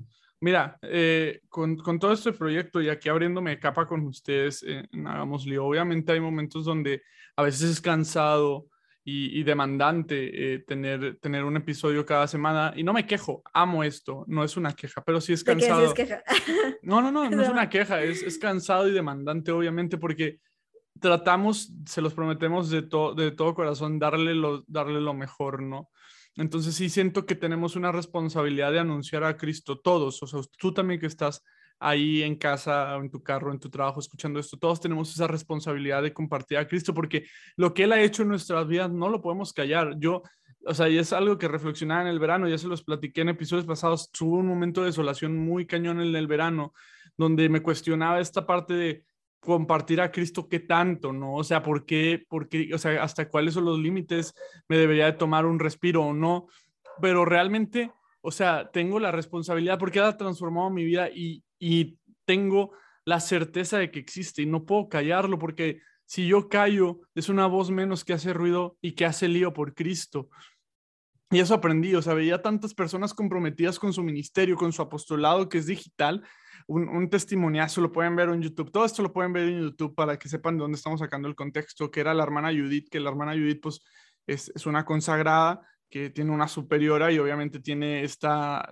[0.44, 5.46] Mira, eh, con, con, todo este proyecto y aquí abriéndome capa con ustedes en Hagamos
[5.46, 7.04] Lío, obviamente hay momentos donde
[7.36, 8.66] a veces es cansado
[9.04, 13.84] y, y demandante eh, tener, tener un episodio cada semana y no me quejo, amo
[13.84, 15.86] esto, no es una queja, pero sí es cansado.
[15.86, 16.24] es queja?
[16.82, 20.40] no, no, no, no es una queja, es, es cansado y demandante obviamente porque
[21.00, 25.90] tratamos, se los prometemos de, to, de todo corazón, darle lo, darle lo mejor, ¿no?
[26.36, 30.74] Entonces sí siento que tenemos una responsabilidad de anunciar a Cristo todos, o sea, tú
[30.74, 31.44] también que estás
[31.82, 36.04] ahí en casa, en tu carro, en tu trabajo, escuchando esto, todos tenemos esa responsabilidad
[36.04, 37.26] de compartir a Cristo, porque
[37.58, 39.96] lo que Él ha hecho en nuestras vidas no lo podemos callar.
[39.98, 40.22] Yo,
[40.64, 43.30] o sea, y es algo que reflexionaba en el verano, ya se los platiqué en
[43.30, 46.74] episodios pasados, tuve un momento de desolación muy cañón en el verano,
[47.18, 49.04] donde me cuestionaba esta parte de,
[49.42, 51.34] compartir a Cristo qué tanto, ¿no?
[51.34, 54.34] O sea, ¿por qué, por qué, o sea, hasta cuáles son los límites,
[54.70, 56.48] me debería de tomar un respiro o no,
[57.02, 62.72] pero realmente, o sea, tengo la responsabilidad porque ha transformado mi vida y, y tengo
[63.04, 67.48] la certeza de que existe y no puedo callarlo porque si yo callo es una
[67.48, 70.30] voz menos que hace ruido y que hace lío por Cristo.
[71.32, 75.50] Y eso aprendí, o sea, veía tantas personas comprometidas con su ministerio, con su apostolado,
[75.50, 76.22] que es digital,
[76.72, 79.94] un, un, testimoniazo, lo pueden ver en YouTube, todo esto lo pueden ver en YouTube
[79.94, 83.00] para que sepan de dónde estamos sacando el contexto, que era la hermana Judith, que
[83.00, 83.82] la hermana Judith pues
[84.26, 88.72] es, es una consagrada que tiene una superiora y obviamente tiene esta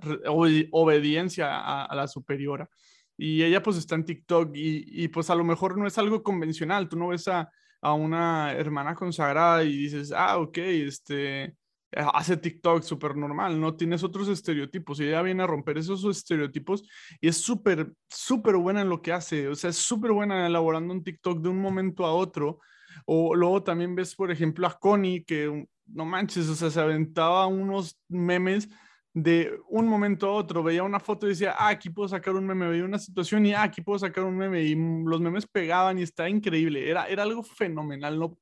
[0.71, 2.69] obediencia a, la superiora.
[3.17, 6.23] Y ella pues está en TikTok y, y, pues a lo mejor no es algo
[6.23, 7.49] convencional, tú no ves a,
[7.81, 11.55] a una hermana consagrada y dices, ah, ok, este,
[11.91, 16.83] hace TikTok súper normal, no tienes otros estereotipos y ella viene a romper esos estereotipos
[17.19, 20.93] y es súper, súper buena en lo que hace, o sea, es súper buena elaborando
[20.93, 22.59] un TikTok de un momento a otro.
[23.05, 27.47] O luego también ves, por ejemplo, a Connie, que no manches, o sea, se aventaba
[27.47, 28.69] unos memes
[29.13, 32.45] de un momento a otro, veía una foto y decía, ah, aquí puedo sacar un
[32.45, 35.97] meme, veía una situación y ah, aquí puedo sacar un meme y los memes pegaban
[35.97, 38.37] y estaba increíble, era, era algo fenomenal, no,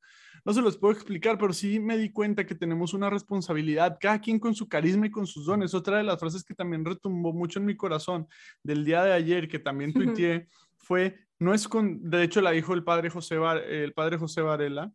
[0.47, 4.21] no se los puedo explicar, pero sí me di cuenta que tenemos una responsabilidad, cada
[4.21, 5.73] quien con su carisma y con sus dones.
[5.73, 8.29] Otra de las frases que también retumbó mucho en mi corazón
[8.63, 12.73] del día de ayer, que también tuiteé, fue, no es con, de hecho la dijo
[12.73, 13.35] el padre José,
[13.67, 14.89] el padre José Varela,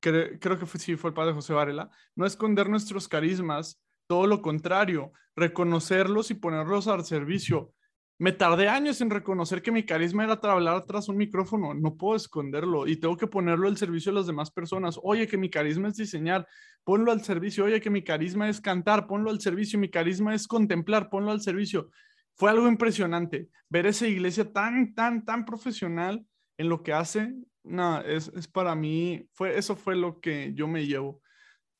[0.00, 4.26] creo, creo que fue, sí fue el padre José Varela, no esconder nuestros carismas, todo
[4.26, 7.73] lo contrario, reconocerlos y ponerlos al servicio
[8.18, 12.16] me tardé años en reconocer que mi carisma era hablar tras un micrófono, no puedo
[12.16, 14.98] esconderlo y tengo que ponerlo al servicio de las demás personas.
[15.02, 16.46] Oye, que mi carisma es diseñar,
[16.84, 17.64] ponlo al servicio.
[17.64, 19.78] Oye, que mi carisma es cantar, ponlo al servicio.
[19.78, 21.90] Mi carisma es contemplar, ponlo al servicio.
[22.36, 26.24] Fue algo impresionante ver esa iglesia tan, tan, tan profesional
[26.56, 27.34] en lo que hace.
[27.64, 31.20] No, es, es para mí, fue, eso fue lo que yo me llevo.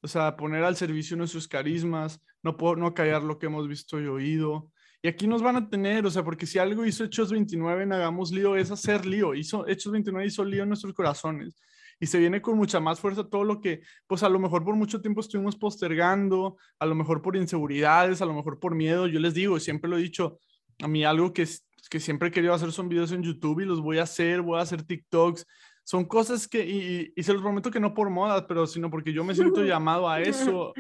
[0.00, 4.00] O sea, poner al servicio nuestros carismas, no, puedo, no callar lo que hemos visto
[4.00, 4.70] y oído,
[5.04, 7.92] y aquí nos van a tener, o sea, porque si algo hizo Hechos 29 en
[7.92, 9.34] Hagamos Lío es hacer lío.
[9.34, 11.60] Hizo, Hechos 29 hizo lío en nuestros corazones.
[12.00, 14.76] Y se viene con mucha más fuerza todo lo que, pues a lo mejor por
[14.76, 19.06] mucho tiempo estuvimos postergando, a lo mejor por inseguridades, a lo mejor por miedo.
[19.06, 20.38] Yo les digo, siempre lo he dicho,
[20.82, 21.46] a mí algo que,
[21.90, 24.58] que siempre he querido hacer son videos en YouTube y los voy a hacer, voy
[24.58, 25.46] a hacer TikToks.
[25.84, 29.12] Son cosas que, y, y se los prometo que no por moda, pero sino porque
[29.12, 30.72] yo me siento llamado a eso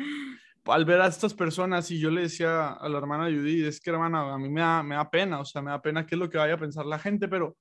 [0.66, 3.90] al ver a estas personas y yo le decía a la hermana Judy, es que
[3.90, 6.18] hermana, a mí me da, me da pena, o sea, me da pena qué es
[6.18, 7.56] lo que vaya a pensar la gente, pero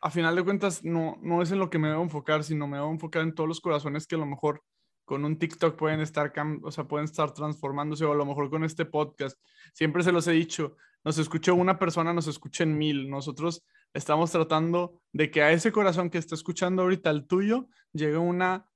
[0.00, 2.76] a final de cuentas no, no es en lo que me debo enfocar, sino me
[2.76, 4.62] debo enfocar en todos los corazones que a lo mejor
[5.04, 8.62] con un TikTok pueden estar, o sea, pueden estar transformándose o a lo mejor con
[8.62, 9.38] este podcast.
[9.72, 13.08] Siempre se los he dicho, nos escuchó una persona, nos escuchen mil.
[13.08, 18.18] Nosotros estamos tratando de que a ese corazón que está escuchando ahorita el tuyo llegue
[18.18, 18.66] una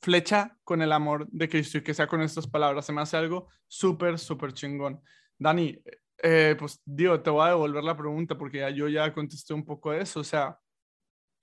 [0.00, 2.86] flecha con el amor de Cristo y que sea con estas palabras.
[2.86, 5.00] Se me hace algo súper, súper chingón.
[5.38, 5.78] Dani,
[6.22, 9.64] eh, pues digo, te voy a devolver la pregunta porque ya, yo ya contesté un
[9.64, 10.20] poco de eso.
[10.20, 10.58] O sea,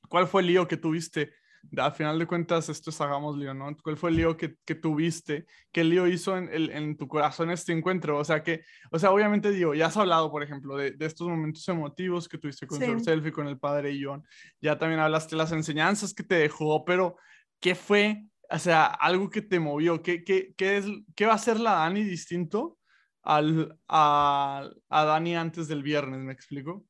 [0.09, 1.33] ¿cuál fue el lío que tuviste?
[1.77, 3.75] Al final de cuentas, esto es hagamos lío, ¿no?
[3.81, 5.45] ¿Cuál fue el lío que, que tuviste?
[5.71, 8.17] ¿Qué lío hizo en, el, en, tu corazón este encuentro?
[8.17, 11.25] O sea, que, o sea, obviamente digo, ya has hablado, por ejemplo, de, de estos
[11.25, 12.99] momentos emotivos que tuviste con sí.
[12.99, 14.25] Selfie, con el padre John.
[14.59, 17.15] Ya también hablaste de las enseñanzas que te dejó, pero
[17.61, 20.85] ¿qué fue o sea, algo que te movió, ¿qué, qué, qué, es,
[21.15, 22.77] qué va a ser la Dani distinto
[23.23, 26.19] al, a, a Dani antes del viernes?
[26.19, 26.85] ¿Me explico?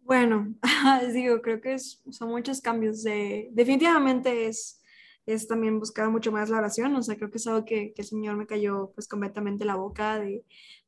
[0.00, 0.54] Bueno,
[1.14, 3.02] digo, creo que es, son muchos cambios.
[3.02, 4.82] De, definitivamente es,
[5.24, 8.02] es también buscar mucho más la oración, o sea, creo que es algo que, que
[8.02, 10.44] el Señor me cayó pues completamente la boca de,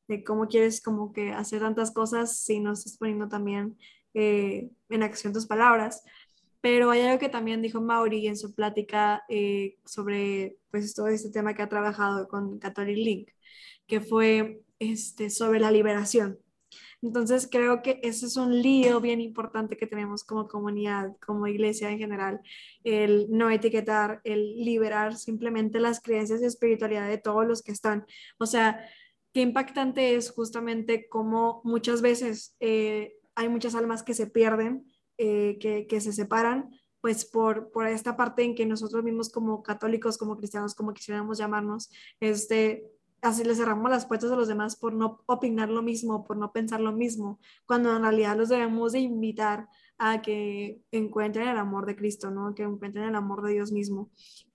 [0.07, 3.77] de, cómo quieres como que hacer tantas cosas si no estás poniendo también
[4.13, 6.03] eh, en acción tus palabras.
[6.63, 11.29] Pero hay algo que también dijo Mauri en su plática eh, sobre pues, todo este
[11.29, 13.31] tema que ha trabajado con Catholic Link,
[13.85, 16.39] que fue este, sobre la liberación.
[17.01, 21.89] Entonces creo que ese es un lío bien importante que tenemos como comunidad, como iglesia
[21.91, 22.39] en general,
[22.85, 28.05] el no etiquetar, el liberar simplemente las creencias y espiritualidad de todos los que están.
[28.37, 28.87] O sea,
[29.33, 34.85] qué impactante es justamente cómo muchas veces eh, hay muchas almas que se pierden
[35.17, 36.71] eh, que, se separan,
[37.01, 41.37] pues por, por esta parte en que nosotros mismos como católicos, como cristianos, como quisiéramos
[41.37, 42.85] llamarnos, este,
[43.21, 46.51] así le cerramos las puertas a los demás por no opinar lo mismo, por no
[46.51, 51.85] pensar lo mismo, cuando en realidad los debemos de invitar a que encuentren el amor
[51.85, 52.53] de Cristo, ¿no?
[52.53, 54.09] Que encuentren el amor de Dios mismo.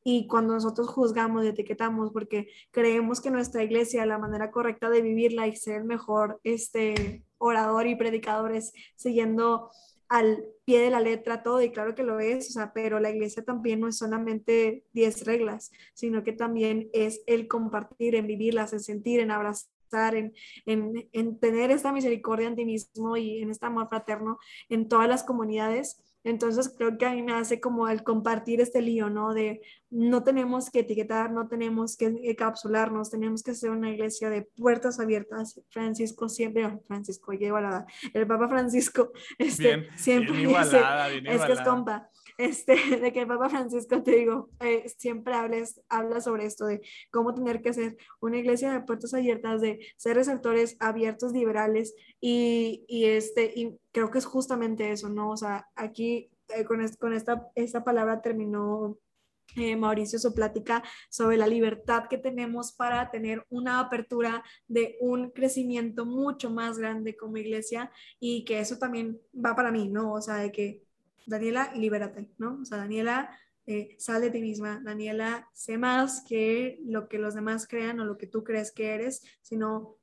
[0.04, 5.00] Y cuando nosotros juzgamos y etiquetamos porque creemos que nuestra iglesia, la manera correcta de
[5.00, 9.70] vivirla y ser el mejor este, orador y predicador es siguiendo
[10.08, 13.44] al pie de la letra todo, y claro que lo es, o pero la iglesia
[13.44, 18.80] también no es solamente 10 reglas, sino que también es el compartir, en vivirlas, en
[18.80, 20.34] sentir, en abrazar, en,
[20.66, 25.08] en, en tener esta misericordia en ti mismo y en este amor fraterno en todas
[25.08, 26.02] las comunidades.
[26.24, 29.34] Entonces creo que a mí me hace como el compartir este lío, ¿no?
[29.34, 34.42] De, no tenemos que etiquetar, no tenemos que encapsularnos, tenemos que ser una iglesia de
[34.42, 35.60] puertas abiertas.
[35.70, 40.80] Francisco siempre, Francisco, lleva la el Papa Francisco, este, siempre dice,
[41.24, 45.82] es que es compa, este, de que el Papa Francisco, te digo, eh, siempre hables,
[45.88, 50.16] habla sobre esto, de cómo tener que ser una iglesia de puertas abiertas, de ser
[50.16, 55.30] receptores abiertos, liberales, y, y este, y creo que es justamente eso, ¿no?
[55.30, 58.98] O sea, aquí eh, con, con esta, esta palabra terminó
[59.56, 65.30] eh, Mauricio su plática sobre la libertad que tenemos para tener una apertura de un
[65.30, 70.12] crecimiento mucho más grande como iglesia y que eso también va para mí, ¿no?
[70.12, 70.87] O sea, de que
[71.28, 72.58] Daniela, libérate, ¿no?
[72.62, 73.30] O sea, Daniela,
[73.66, 78.04] eh, sal de ti misma, Daniela, sé más que lo que los demás crean o
[78.04, 79.98] lo que tú crees que eres, sino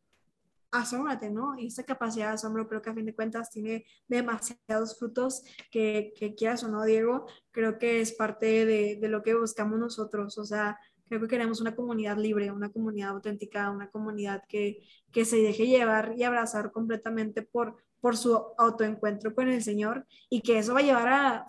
[0.72, 1.58] asómbrate, ¿no?
[1.58, 6.14] Y esta capacidad de asombro creo que a fin de cuentas tiene demasiados frutos que,
[6.16, 10.38] que quieras o no, Diego, creo que es parte de, de, lo que buscamos nosotros,
[10.38, 15.26] o sea, creo que queremos una comunidad libre, una comunidad auténtica, una comunidad que, que
[15.26, 20.60] se deje llevar y abrazar completamente por, por su autoencuentro con el Señor y que
[20.60, 21.46] eso va a llevar a,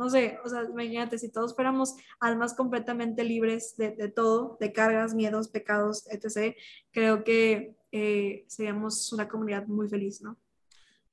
[0.00, 4.72] no sé, o sea, imagínate, si todos fuéramos almas completamente libres de, de todo, de
[4.72, 6.56] cargas, miedos, pecados, etc.,
[6.90, 10.38] creo que eh, seríamos una comunidad muy feliz, ¿no?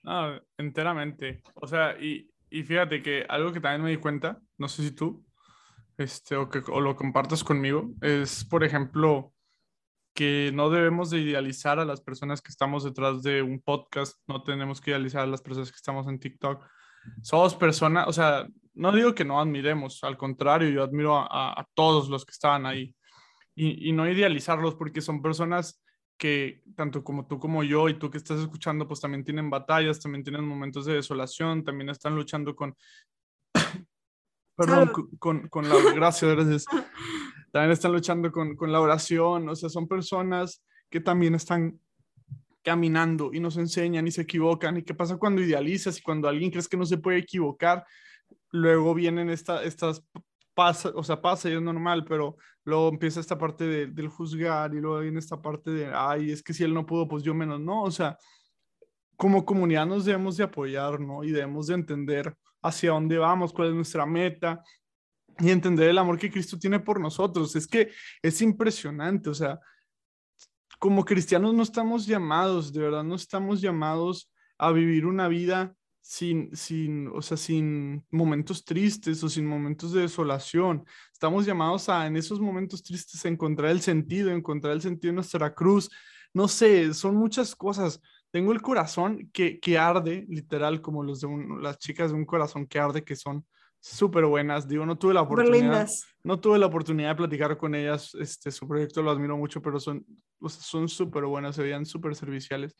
[0.04, 1.44] No, enteramente.
[1.56, 4.92] O sea, y, y, fíjate que algo que también me di cuenta, no sé si
[4.92, 5.26] tú,
[5.98, 9.34] este, o, que, o lo compartas conmigo, es, por ejemplo,
[10.14, 14.44] que no debemos de idealizar a las personas que estamos detrás de un podcast, no
[14.44, 16.66] tenemos que idealizar a las personas que estamos en TikTok.
[17.22, 21.68] Somos personas, o sea, no digo que no admiremos, al contrario, yo admiro a, a
[21.74, 22.96] todos los que estaban ahí
[23.56, 25.82] y, y, no idealizarlos porque son personas
[26.18, 30.00] que tanto como tú como yo y tú que estás escuchando, pues también tienen batallas,
[30.00, 32.76] también tienen momentos de desolación, también están luchando con,
[34.58, 36.66] perdón, con, con, la, gracias, gracias,
[37.54, 41.80] también están luchando con, con la oración, o sea, son personas que también están
[42.64, 44.76] caminando y nos enseñan y se equivocan.
[44.76, 47.86] ¿Y qué pasa cuando idealizas y cuando alguien crees que no se puede equivocar?
[48.52, 50.04] Luego vienen esta, estas
[50.54, 54.74] pasa, o sea, pasa y es normal, pero luego empieza esta parte de, del juzgar
[54.74, 57.34] y luego viene esta parte de, ay, es que si él no pudo, pues yo
[57.34, 58.18] menos, no, o sea,
[59.16, 61.24] como comunidad nos debemos de apoyar, ¿no?
[61.24, 62.36] Y debemos de entender
[62.68, 64.62] hacia dónde vamos, cuál es nuestra meta
[65.40, 67.56] y entender el amor que Cristo tiene por nosotros.
[67.56, 69.60] Es que es impresionante, o sea,
[70.80, 76.56] como cristianos no estamos llamados, de verdad, no estamos llamados a vivir una vida sin,
[76.56, 80.86] sin, o sea, sin momentos tristes o sin momentos de desolación.
[81.12, 85.54] Estamos llamados a en esos momentos tristes encontrar el sentido, encontrar el sentido de nuestra
[85.54, 85.90] cruz.
[86.34, 88.00] No sé, son muchas cosas.
[88.38, 91.28] Tengo el corazón que, que arde, literal, como los de
[91.62, 93.46] las chicas de un corazón que arde, que son
[93.80, 94.68] súper buenas.
[94.68, 95.90] Digo, no tuve la oportunidad.
[96.24, 98.14] No tuve la oportunidad de platicar con ellas.
[98.16, 100.06] Este, su proyecto lo admiro mucho, pero son
[100.48, 102.76] son súper buenas, se veían súper serviciales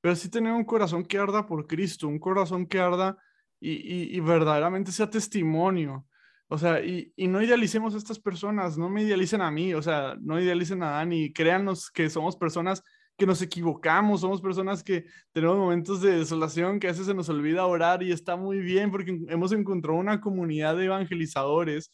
[0.00, 3.16] pero sí tener un corazón que arda por Cristo, un corazón que arda
[3.60, 6.06] y, y, verdaderamente sea testimonio.
[6.46, 9.82] O sea, y, y, no idealicemos a estas personas, no me idealicen a mí, o
[9.82, 12.82] sea, no idealicen a Dani, créanos que somos personas
[13.18, 17.28] que nos equivocamos, somos personas que tenemos momentos de desolación, que a veces se nos
[17.28, 21.90] olvida orar y está muy bien porque hemos encontrado una comunidad de evangelizadores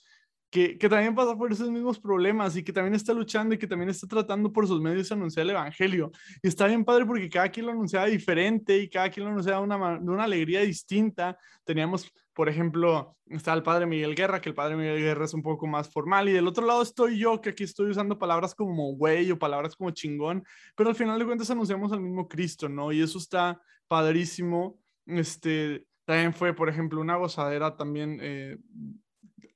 [0.51, 3.67] que, que, también pasa por esos mismos problemas y que también está luchando y que
[3.67, 6.13] también está tratando por sus medios de anunciar el Evangelio.
[6.43, 9.59] Y está bien padre porque cada quien lo anunciaba diferente y cada quien lo anunciaba
[9.59, 11.37] de una, de una alegría distinta.
[11.65, 15.43] Teníamos, por ejemplo, está el padre Miguel Guerra, que el padre Miguel Guerra es un
[15.43, 18.95] poco más formal, y del otro lado estoy yo, que aquí estoy usando palabras como
[18.95, 20.45] güey o palabras como chingón,
[20.77, 22.93] pero al final de cuentas anunciamos al mismo Cristo, ¿no?
[22.93, 24.79] Y eso está padrísimo.
[25.07, 28.19] Este, también fue, por ejemplo, una gozadera también.
[28.21, 28.59] Eh,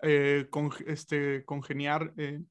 [0.02, 2.12] eh, con, este, congeniar.
[2.16, 2.42] Eh,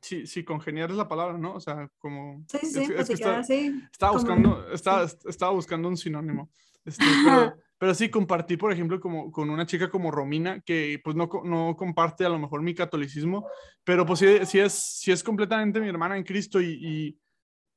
[0.00, 1.54] sí, sí, congeniar es la palabra, ¿no?
[1.54, 2.44] O sea, como...
[2.48, 6.50] Sí, sí, es, que está, estaba, buscando, estaba, estaba, buscando un sinónimo.
[6.84, 7.56] Este, pero,
[7.94, 12.24] sí, compartí, por ejemplo, como, con una chica como Romina, que pues no, no comparte
[12.24, 13.46] a lo mejor mi catolicismo,
[13.84, 17.18] pero pues sí, sí, es, sí es completamente mi hermana en Cristo y, y,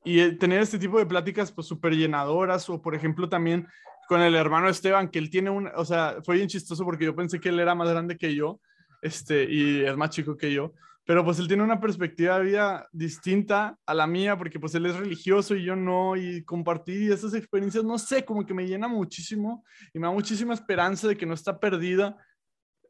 [0.03, 3.67] y eh, tener este tipo de pláticas pues súper llenadoras o por ejemplo también
[4.07, 7.15] con el hermano Esteban, que él tiene un, o sea, fue bien chistoso porque yo
[7.15, 8.59] pensé que él era más grande que yo
[9.01, 10.73] este, y es más chico que yo,
[11.09, 14.85] pero pues él tiene una perspectiva de vida distinta a la mía, porque pues él
[14.85, 18.87] es religioso y yo no, y compartir esas experiencias, no sé, como que me llena
[18.87, 22.15] muchísimo y me da muchísima esperanza de que no está perdida,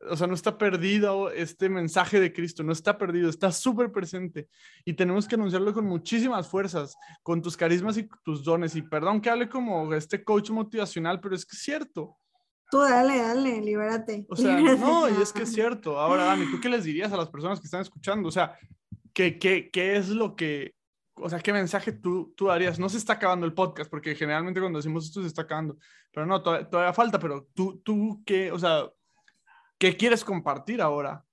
[0.10, 4.50] o sea, no está perdido este mensaje de Cristo, no está perdido, está súper presente
[4.84, 9.22] y tenemos que anunciarlo con muchísimas fuerzas, con tus carismas y tus dones, y perdón
[9.22, 12.18] que hable como este coach motivacional, pero es que es cierto,
[12.70, 14.26] Tú dale, dale, libérate.
[14.30, 16.00] O sea, no, y es que es cierto.
[16.00, 18.30] Ahora, Dani, ¿tú qué les dirías a las personas que están escuchando?
[18.30, 18.58] O sea,
[19.14, 20.76] ¿qué, qué, qué es lo que,
[21.16, 22.78] o sea, qué mensaje tú, tú darías?
[22.78, 25.78] No se está acabando el podcast, porque generalmente cuando decimos esto se está acabando,
[26.14, 28.88] pero no, todavía, todavía falta, pero tú, tú, ¿qué, o sea,
[29.80, 31.26] qué quieres compartir ahora?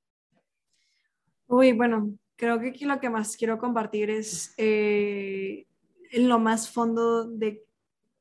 [1.48, 5.66] Uy, bueno, creo que aquí lo que más quiero compartir es eh,
[6.10, 7.65] en lo más fondo de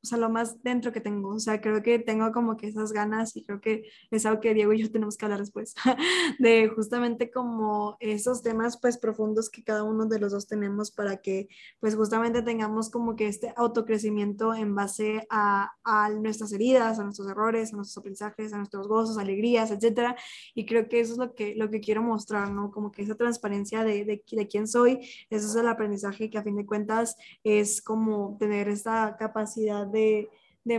[0.06, 1.30] o sea, lo más dentro que tengo.
[1.30, 4.54] O sea, creo que tengo como que esas ganas y creo que es algo que
[4.54, 5.74] Diego y yo tenemos que hablar después,
[6.38, 11.16] de justamente como esos temas pues profundos que cada uno de los dos tenemos para
[11.16, 11.48] que
[11.80, 17.28] pues justamente tengamos como que este autocrecimiento en base a, a nuestras heridas, a nuestros
[17.28, 20.14] errores, a nuestros aprendizajes, a nuestros gozos, alegrías, etcétera.
[20.54, 22.70] Y creo que eso es lo que, lo que quiero mostrar, ¿no?
[22.70, 25.00] Como que esa transparencia de, de, de quién soy,
[25.30, 29.95] eso es el aprendizaje que a fin de cuentas es como tener esta capacidad de
[29.96, 30.30] de,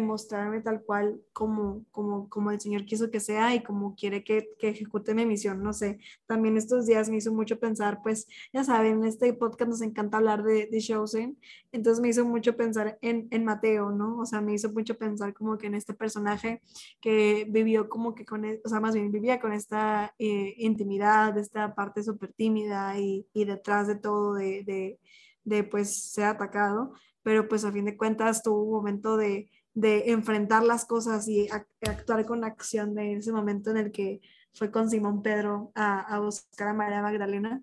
[0.02, 4.50] mostrarme tal cual como, como, como el Señor quiso que sea y como quiere que,
[4.60, 5.64] que, ejecute mi misión.
[5.64, 9.70] No sé, también estos días me hizo mucho pensar, pues ya saben, en este podcast
[9.70, 11.38] nos encanta hablar de, de Chosen,
[11.72, 14.18] entonces me hizo mucho pensar en, en, Mateo, ¿no?
[14.20, 16.62] O sea, me hizo mucho pensar como que en este personaje
[17.00, 21.38] que vivió como que con, e, o sea, más bien vivía con esta eh, intimidad,
[21.38, 25.00] esta parte súper tímida y, y, detrás de todo de, de,
[25.46, 26.92] de pues ser atacado
[27.28, 31.50] pero pues a fin de cuentas tuvo un momento de, de enfrentar las cosas y
[31.82, 34.22] actuar con acción de ese momento en el que
[34.54, 37.62] fue con Simón Pedro a, a, buscar a María Magdalena.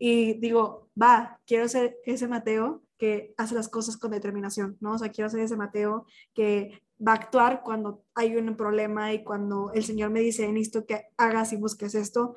[0.00, 4.94] Y digo, va, quiero ser ese Mateo que hace las cosas con determinación, ¿no?
[4.94, 9.22] O sea, quiero ser ese Mateo que va a actuar cuando hay un problema y
[9.22, 12.34] cuando el Señor me dice, necesito que hagas y busques esto,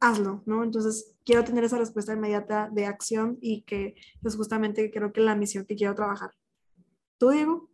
[0.00, 0.62] hazlo, ¿no?
[0.62, 3.94] Entonces, quiero tener esa respuesta inmediata de acción y que
[4.24, 6.30] es justamente creo que la misión que quiero trabajar.
[7.18, 7.70] ¿Tú, Diego?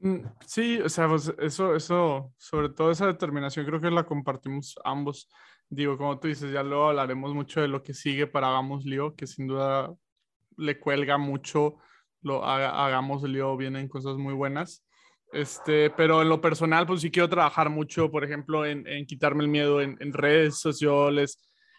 [0.00, 4.74] Mm, sí, o sea, pues eso, eso, sobre todo esa determinación, creo que la compartimos
[4.84, 5.28] ambos.
[5.68, 9.14] Digo, como tú dices, ya luego hablaremos mucho de lo que sigue para Hagamos Lío,
[9.14, 9.94] que sin duda
[10.56, 11.76] le cuelga mucho,
[12.20, 14.84] lo Hagamos Lío, vienen cosas muy buenas.
[15.32, 19.42] Este, pero en lo personal, pues sí quiero trabajar mucho, por ejemplo, en, en quitarme
[19.42, 21.38] el miedo en, en, redes sociales.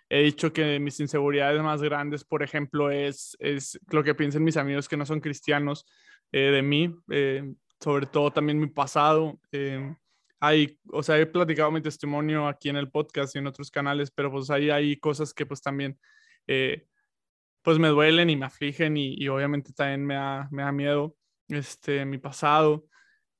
[0.10, 4.58] He dicho que mis inseguridades más grandes, por ejemplo, es, es lo que piensan mis
[4.58, 5.86] amigos que no son cristianos
[6.32, 9.40] eh, de mí, eh, sobre todo también mi pasado.
[9.52, 9.96] Eh,
[10.40, 14.10] hay, o sea, he platicado mi testimonio aquí en el podcast y en otros canales,
[14.10, 16.00] pero pues ahí hay cosas que pues también,
[16.48, 16.88] eh,
[17.62, 21.16] pues me duelen y me afligen y, y obviamente también me da, me da miedo
[21.50, 22.88] este, mi pasado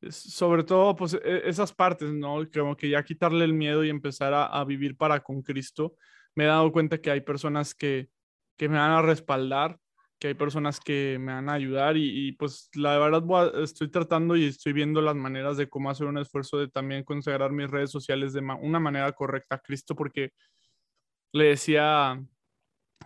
[0.10, 2.40] sobre todo, pues e, esas partes, ¿no?
[2.54, 5.96] Como que ya quitarle el miedo y empezar a, vivir para con Cristo,
[6.36, 8.10] me he dado cuenta que hay personas que,
[8.58, 9.78] que me van a respaldar,
[10.20, 14.46] que hay personas que me van a ayudar y, pues la verdad estoy tratando y
[14.46, 18.34] estoy viendo las maneras de cómo hacer un esfuerzo de también consagrar mis redes sociales
[18.34, 20.32] de una manera correcta a Cristo, porque
[21.34, 22.24] le decía,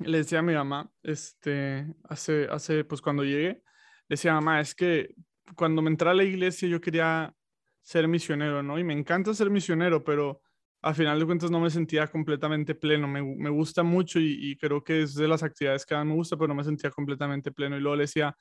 [0.02, 3.64] le decía a mi mamá, este, hace, hace, pues cuando llegué, le
[4.10, 5.16] decía, mamá, es que
[5.56, 7.34] cuando me entré a la iglesia yo quería
[7.82, 8.78] ser misionero, ¿no?
[8.80, 10.42] Y me encanta ser misionero, pero
[10.82, 13.08] al final de cuentas no me sentía completamente pleno.
[13.08, 16.14] Me, me gusta mucho y, y, creo que es de las actividades que más me
[16.14, 17.78] gusta, pero no me sentía completamente pleno.
[17.78, 18.36] Y luego le decía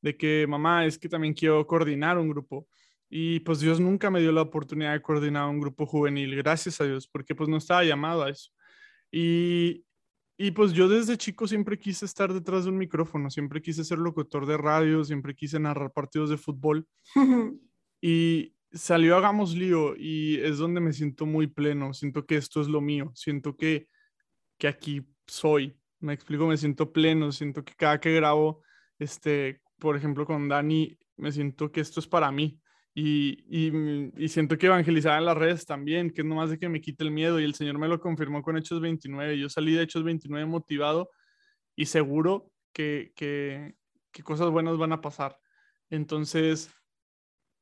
[0.00, 2.68] de que, mamá, es que también quiero coordinar un grupo.
[3.08, 6.84] Y pues Dios nunca me dio la oportunidad de coordinar un grupo juvenil, gracias a
[6.84, 8.50] Dios, porque pues no estaba llamado a eso.
[9.10, 9.84] Y,
[10.42, 13.98] y pues yo desde chico siempre quise estar detrás de un micrófono, siempre quise ser
[13.98, 16.84] locutor de radio, siempre quise narrar partidos de fútbol.
[18.02, 22.66] y salió Hagamos Lío y es donde me siento muy pleno, siento que esto es
[22.66, 23.86] lo mío, siento que,
[24.58, 28.64] que aquí soy, me explico, me siento pleno, siento que cada que grabo,
[28.98, 32.60] este, por ejemplo, con Dani, me siento que esto es para mí,
[32.94, 36.68] y, y, y, siento que evangelizaba en las redes también, que es nomás de que
[36.68, 39.38] me quite el miedo y el Señor me lo confirmó con Hechos 29.
[39.38, 41.10] Yo salí de Hechos 29 motivado
[41.74, 43.74] y seguro que, que,
[44.10, 45.38] que cosas buenas van a pasar.
[45.88, 46.70] Entonces,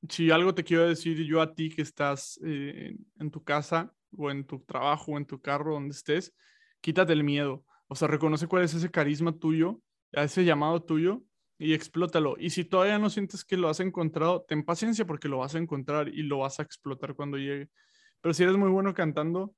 [0.09, 4.33] si algo te quiero decir yo a ti que estás eh, en tu casa o
[4.33, 6.35] en tu trabajo o en tu carro, donde estés,
[6.81, 7.64] quítate el miedo.
[7.87, 9.81] O sea, reconoce cuál es ese carisma tuyo,
[10.12, 11.22] ese llamado tuyo
[11.61, 12.36] y explótalo.
[12.38, 15.58] Y si todavía no sientes que lo has encontrado, ten paciencia porque lo vas a
[15.58, 17.68] encontrar y lo vas a explotar cuando llegue.
[18.22, 19.54] Pero si eres muy bueno cantando,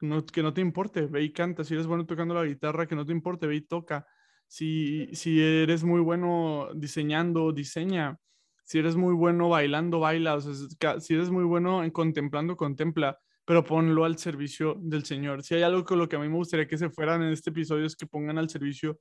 [0.00, 1.62] no, que no te importe, ve y canta.
[1.62, 4.04] Si eres bueno tocando la guitarra, que no te importe, ve y toca.
[4.48, 8.18] Si, si eres muy bueno diseñando, diseña.
[8.64, 10.34] Si eres muy bueno bailando, baila.
[10.34, 13.20] O sea, si eres muy bueno en contemplando, contempla.
[13.44, 15.44] Pero ponlo al servicio del Señor.
[15.44, 17.50] Si hay algo con lo que a mí me gustaría que se fueran en este
[17.50, 18.98] episodio es que pongan al servicio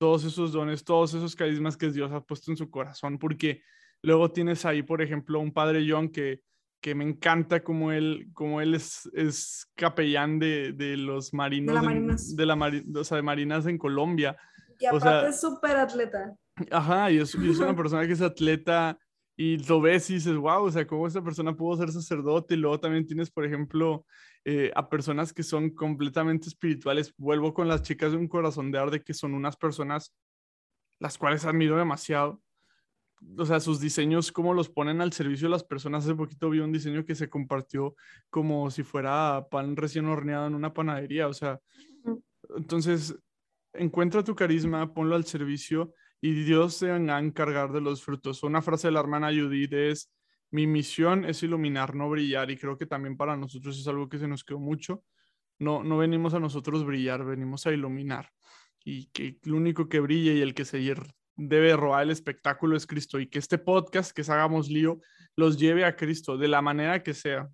[0.00, 3.62] todos esos dones, todos esos carismas que Dios ha puesto en su corazón, porque
[4.02, 6.40] luego tienes ahí, por ejemplo, un padre John que
[6.82, 11.74] que me encanta como él, como él es, es capellán de, de los marinos, De
[11.74, 12.34] la en- Marinas.
[12.34, 14.34] de la mari- o sea, de marinas en Colombia.
[14.78, 16.34] Y O aparte sea- es súper atleta.
[16.70, 18.98] Ajá, y es, y es una persona que es atleta
[19.36, 22.54] y lo ves y dices, wow, o sea, cómo esta persona pudo ser sacerdote.
[22.54, 24.06] Y luego también tienes, por ejemplo,
[24.44, 27.14] eh, a personas que son completamente espirituales.
[27.16, 30.14] Vuelvo con las chicas de un corazón de arde, que son unas personas
[30.98, 32.40] las cuales admiro demasiado.
[33.36, 36.04] O sea, sus diseños, cómo los ponen al servicio de las personas.
[36.04, 37.94] Hace poquito vi un diseño que se compartió
[38.30, 41.28] como si fuera pan recién horneado en una panadería.
[41.28, 41.60] O sea,
[42.56, 43.14] entonces,
[43.74, 48.42] encuentra tu carisma, ponlo al servicio y Dios se va a encargar de los frutos.
[48.42, 50.10] Una frase de la hermana Judith es,
[50.50, 52.50] mi misión es iluminar, no brillar.
[52.50, 55.04] Y creo que también para nosotros es algo que se nos quedó mucho.
[55.58, 58.30] No, no venimos a nosotros brillar, venimos a iluminar.
[58.84, 60.94] Y que lo único que brilla y el que se
[61.36, 63.20] debe robar el espectáculo es Cristo.
[63.20, 65.00] Y que este podcast, que Hagamos Lío,
[65.36, 67.48] los lleve a Cristo de la manera que sea.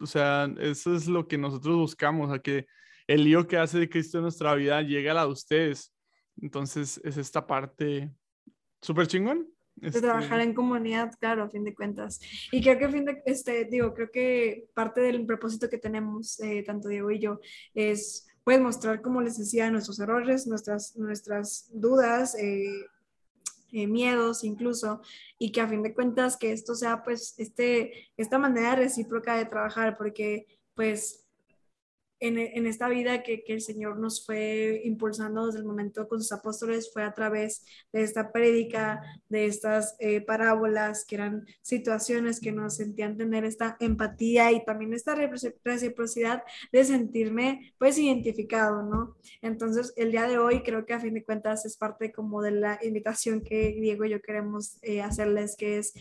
[0.00, 2.66] O sea, eso es lo que nosotros buscamos, a que
[3.06, 5.92] el lío que hace de Cristo en nuestra vida llegue a la de ustedes.
[6.40, 8.10] Entonces, es esta parte
[8.80, 9.48] súper chingón.
[9.80, 12.20] De Este, trabajar en comunidad, claro, a fin de cuentas.
[12.52, 16.38] Y creo que, a fin de, este, digo, creo que parte del propósito que tenemos,
[16.40, 17.40] eh, tanto Diego y yo,
[17.74, 22.86] es pues mostrar, como les decía, nuestros errores, nuestras, nuestras dudas, eh,
[23.72, 25.00] eh, miedos incluso,
[25.38, 29.44] y que a fin de cuentas que esto sea pues este, esta manera recíproca de
[29.44, 31.26] trabajar, porque pues
[32.20, 36.20] en, en esta vida que, que el Señor nos fue impulsando desde el momento con
[36.20, 42.40] sus apóstoles fue a través de esta prédica, de estas eh, parábolas, que eran situaciones
[42.40, 46.42] que nos sentían tener esta empatía y también esta reciprocidad
[46.72, 49.16] de sentirme pues identificado, ¿no?
[49.42, 52.52] Entonces el día de hoy creo que a fin de cuentas es parte como de
[52.52, 55.94] la invitación que Diego y yo queremos eh, hacerles, que es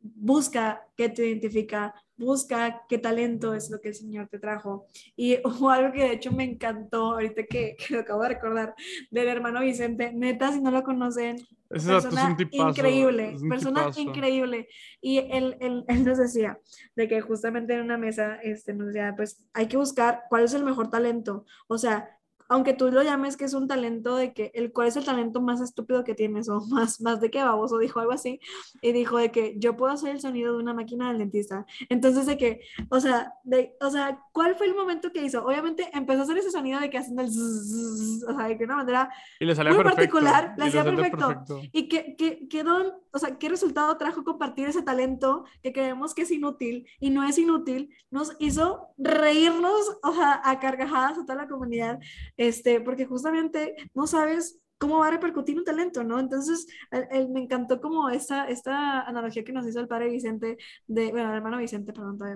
[0.00, 4.86] busca qué te identifica, busca qué talento es lo que el Señor te trajo.
[5.16, 8.74] Y hubo algo que de hecho me encantó ahorita que, que lo acabo de recordar
[9.10, 11.36] del hermano Vicente, neta, si no lo conocen,
[11.70, 14.00] dato es persona un increíble, es un persona tipazo.
[14.00, 14.68] increíble.
[15.00, 16.58] Y él, él, él nos decía
[16.96, 20.54] de que justamente en una mesa este, nos decía, pues hay que buscar cuál es
[20.54, 21.44] el mejor talento.
[21.68, 22.19] O sea,
[22.50, 25.40] aunque tú lo llames que es un talento de que el cuál es el talento
[25.40, 28.40] más estúpido que tienes o más, más de que baboso, dijo algo así,
[28.82, 31.64] y dijo de que yo puedo hacer el sonido de una máquina del dentista.
[31.88, 35.44] Entonces de que, o sea, de, o sea, ¿cuál fue el momento que hizo?
[35.44, 38.64] Obviamente empezó a hacer ese sonido de que haciendo el zzz, o sea, de que
[38.64, 39.96] una manera Y le salía muy perfecto.
[39.96, 41.60] particular, le hacía salía perfecto.
[41.72, 46.14] ¿Y qué, qué, qué don, o sea, qué resultado trajo compartir ese talento que creemos
[46.14, 47.94] que es inútil y no es inútil?
[48.10, 52.00] Nos hizo reírnos, o sea, a carcajadas a toda la comunidad,
[52.40, 56.18] este, porque justamente no sabes cómo va a repercutir un talento, ¿no?
[56.18, 56.66] Entonces,
[57.10, 61.30] el- me encantó como esta, esta analogía que nos hizo el padre Vicente, de, bueno,
[61.30, 62.32] el hermano Vicente, perdón, para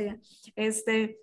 [0.00, 0.18] allá,
[0.56, 1.18] este,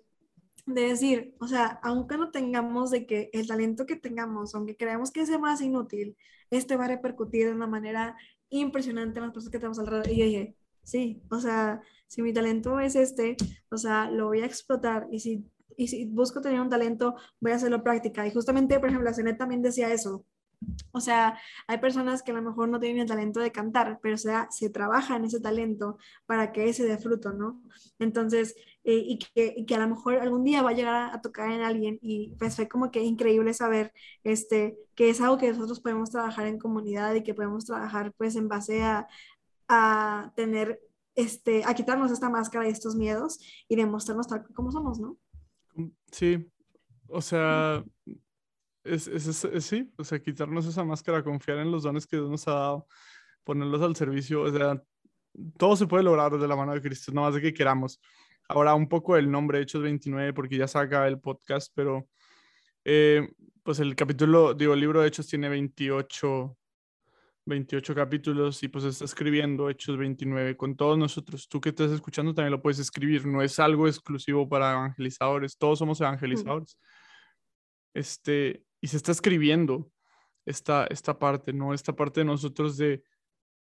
[0.66, 5.10] de decir, o sea, aunque no tengamos de que el talento que tengamos, aunque creamos
[5.10, 6.16] que sea más inútil,
[6.50, 8.16] este va a repercutir de una manera
[8.50, 10.08] impresionante en las personas que tenemos alrededor.
[10.10, 13.36] Y yo dije, sí, o sea, si mi talento es este,
[13.70, 15.44] o sea, lo voy a explotar y si,
[15.76, 18.26] y si busco tener un talento, voy a hacerlo práctica.
[18.26, 20.24] Y justamente, por ejemplo, la Cenet también decía eso.
[20.92, 24.14] O sea, hay personas que a lo mejor no tienen el talento de cantar, pero
[24.14, 27.62] o sea, se trabaja en ese talento para que ese dé fruto, ¿no?
[27.98, 28.54] Entonces,
[28.84, 31.20] eh, y, que, y que a lo mejor algún día va a llegar a, a
[31.20, 33.92] tocar en alguien y pues fue como que increíble saber
[34.24, 38.36] este, que es algo que nosotros podemos trabajar en comunidad y que podemos trabajar pues
[38.36, 39.06] en base a,
[39.68, 40.80] a tener,
[41.14, 45.16] este, a quitarnos esta máscara y estos miedos y demostrarnos tal como somos, ¿no?
[46.10, 46.50] Sí,
[47.08, 47.84] o sea,
[48.84, 52.16] es, es- es- es- sí, o sea, quitarnos esa máscara, confiar en los dones que
[52.16, 52.86] Dios nos ha dado,
[53.44, 54.82] ponerlos al servicio, o sea,
[55.58, 58.00] todo se puede lograr de la mano de Cristo, nada más de que queramos.
[58.48, 62.08] Ahora, un poco el nombre, Hechos 29, porque ya se acaba el podcast, pero
[62.84, 63.28] eh,
[63.62, 66.58] pues el capítulo, digo, el libro de Hechos tiene 28,
[67.44, 71.48] 28 capítulos y pues está escribiendo Hechos 29 con todos nosotros.
[71.48, 75.78] Tú que estás escuchando también lo puedes escribir, no es algo exclusivo para evangelizadores, todos
[75.78, 76.78] somos evangelizadores.
[77.94, 79.90] Este, y se está escribiendo
[80.46, 81.74] esta, esta parte, ¿no?
[81.74, 83.02] Esta parte de nosotros de,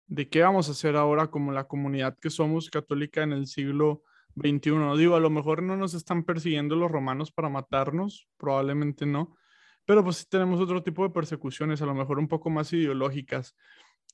[0.07, 4.03] de qué vamos a hacer ahora como la comunidad que somos católica en el siglo
[4.37, 4.99] XXI.
[4.99, 9.37] Digo, a lo mejor no nos están persiguiendo los romanos para matarnos, probablemente no,
[9.85, 13.57] pero pues tenemos otro tipo de persecuciones, a lo mejor un poco más ideológicas.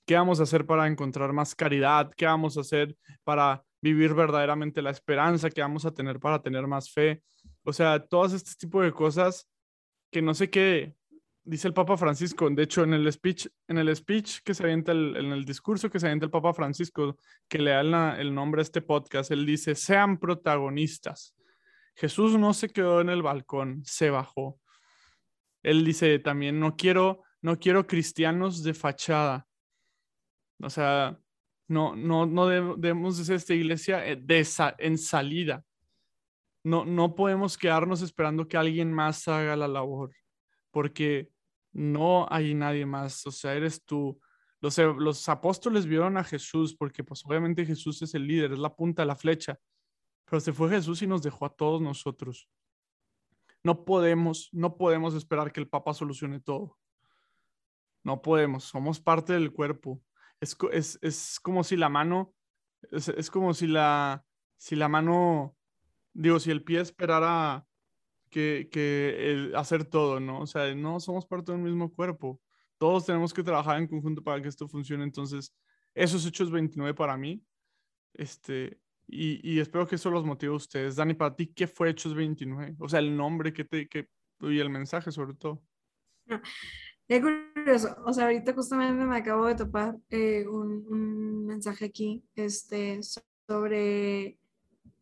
[0.07, 2.12] ¿Qué vamos a hacer para encontrar más caridad?
[2.17, 5.51] ¿Qué vamos a hacer para vivir verdaderamente la esperanza?
[5.51, 7.23] ¿Qué vamos a tener para tener más fe?
[7.64, 9.49] O sea, todos este tipo de cosas
[10.11, 10.95] que no sé qué
[11.47, 14.93] dice el Papa Francisco, de hecho en el speech, en el speech que se avienta,
[14.93, 17.17] el, en el discurso que se avienta el Papa Francisco,
[17.49, 21.35] que le da el nombre a este podcast, él dice, sean protagonistas.
[21.95, 24.59] Jesús no se quedó en el balcón, se bajó.
[25.67, 29.49] Él dice también, no quiero, no quiero cristianos de fachada.
[30.62, 31.19] O sea,
[31.67, 34.47] no, no, no debemos de ser esta iglesia eh, de
[34.79, 35.64] en salida.
[36.62, 40.12] No, no podemos quedarnos esperando que alguien más haga la labor,
[40.71, 41.31] porque
[41.73, 43.27] no hay nadie más.
[43.27, 44.21] O sea, eres tú.
[44.61, 48.75] Los, los apóstoles vieron a Jesús porque pues obviamente Jesús es el líder, es la
[48.75, 49.59] punta de la flecha,
[50.27, 52.49] pero se fue Jesús y nos dejó a todos nosotros.
[53.67, 56.79] No podemos, no podemos esperar que el Papa solucione todo.
[58.05, 60.01] No podemos, somos parte del cuerpo
[60.41, 62.35] es, como si la mano,
[62.91, 64.25] es, como si la,
[64.57, 65.57] si la mano,
[66.12, 67.67] digo, si el pie esperara
[68.31, 70.41] que, que hacer todo, ¿no?
[70.41, 72.41] O sea, no somos parte de un mismo cuerpo.
[72.79, 75.05] Todos tenemos que trabajar en conjunto para que esto funcione.
[75.05, 75.55] Entonces,
[75.95, 77.43] eso es Hechos 29 para mí.
[78.12, 78.79] Este,
[79.09, 80.97] y, y, espero que eso los motive a ustedes.
[80.97, 82.77] Dani, para ti, ¿qué fue Hechos 29?
[82.81, 84.09] O sea, el nombre que te, que,
[84.41, 85.63] y el mensaje sobre todo.
[87.09, 92.25] Qué curioso, o sea, ahorita justamente me acabo de topar eh, un, un, mensaje aquí
[92.35, 93.01] este,
[93.47, 94.39] sobre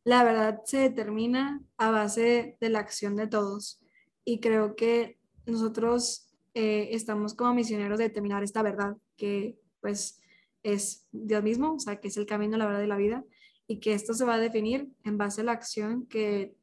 [0.05, 3.81] la verdad se determina a base de la acción de todos
[4.23, 10.21] y creo que nosotros eh, estamos como misioneros de determinar esta verdad que pues
[10.63, 13.25] es Dios mismo, o sea, que es el camino, la verdad de la vida
[13.67, 16.55] y que esto se va a definir en base a la acción que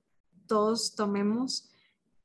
[0.47, 1.71] todos tomemos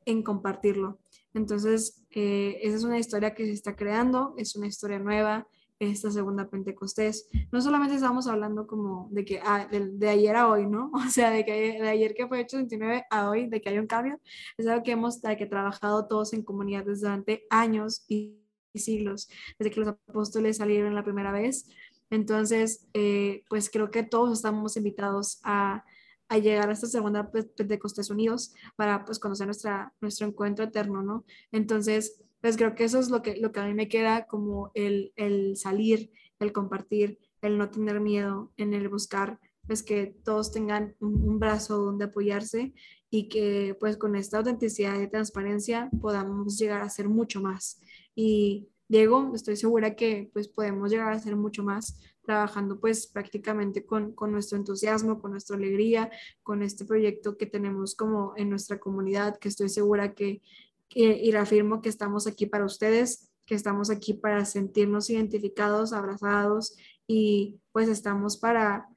[0.05, 0.99] en compartirlo.
[1.35, 5.47] Entonces, eh, esa es una historia que se está creando, es una historia nueva,
[5.79, 7.29] esta segunda Pentecostés.
[7.53, 10.91] No solamente estamos hablando como de que ah, de, ayer a hoy, ¿no?
[11.07, 13.79] O sea, de que de ayer que fue hecho 29 a hoy, de que hay
[13.79, 14.21] un cambio,
[14.57, 18.43] es algo que hemos que trabajado todos en comunidades durante años y,
[18.75, 21.67] siglos, desde que los apóstoles salieron la primera vez.
[22.11, 25.85] Entonces, eh, pues creo que todos estamos invitados a
[26.29, 31.25] a llegar a esta segunda Pentecostés Unidos para pues conocer nuestra, nuestro encuentro eterno, ¿no?
[31.53, 34.71] Entonces, pues creo que eso es lo que, lo que a mí me queda como
[34.75, 40.53] el, el salir, el compartir, el no tener miedo, en el buscar pues que todos
[40.53, 42.73] tengan un, brazo donde apoyarse
[43.11, 47.81] y que pues con esta autenticidad y transparencia podamos llegar a ser mucho más.
[48.15, 53.85] Y Diego, estoy segura que pues podemos llegar a ser mucho más trabajando pues prácticamente
[53.85, 56.11] con, con, nuestro entusiasmo, con nuestra alegría,
[56.43, 60.43] con este proyecto que tenemos como en nuestra comunidad, que estoy segura que,
[60.91, 66.77] y reafirmo que estamos aquí para ustedes, que estamos aquí para sentirnos identificados, abrazados
[67.07, 68.89] y pues estamos para,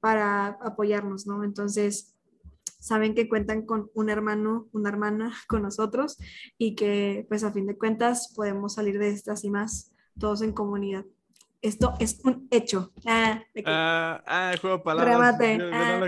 [0.00, 1.42] para apoyarnos, ¿no?
[1.42, 2.13] Entonces,
[2.84, 6.18] saben que cuentan con un hermano, una hermana con nosotros
[6.58, 10.52] y que pues a fin de cuentas podemos salir de estas y más todos en
[10.52, 11.04] comunidad.
[11.62, 12.92] Esto es un hecho.
[13.06, 15.16] Ah, ah, ah juego de palabras.
[15.16, 15.58] Remate.
[15.58, 16.04] Yo, no lo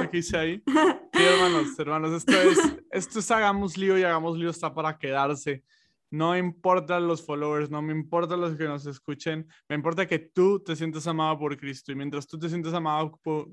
[0.00, 0.10] ah.
[0.10, 0.62] que, hice ahí.
[1.14, 2.58] Sí, hermanos, hermanos, esto es,
[2.90, 5.62] esto es Hagamos Lío y Hagamos Lío está para quedarse.
[6.10, 10.60] No importa los followers, no me importa los que nos escuchen, me importa que tú
[10.60, 11.92] te sientas amado por Cristo.
[11.92, 13.48] Y mientras tú te sientes amado por,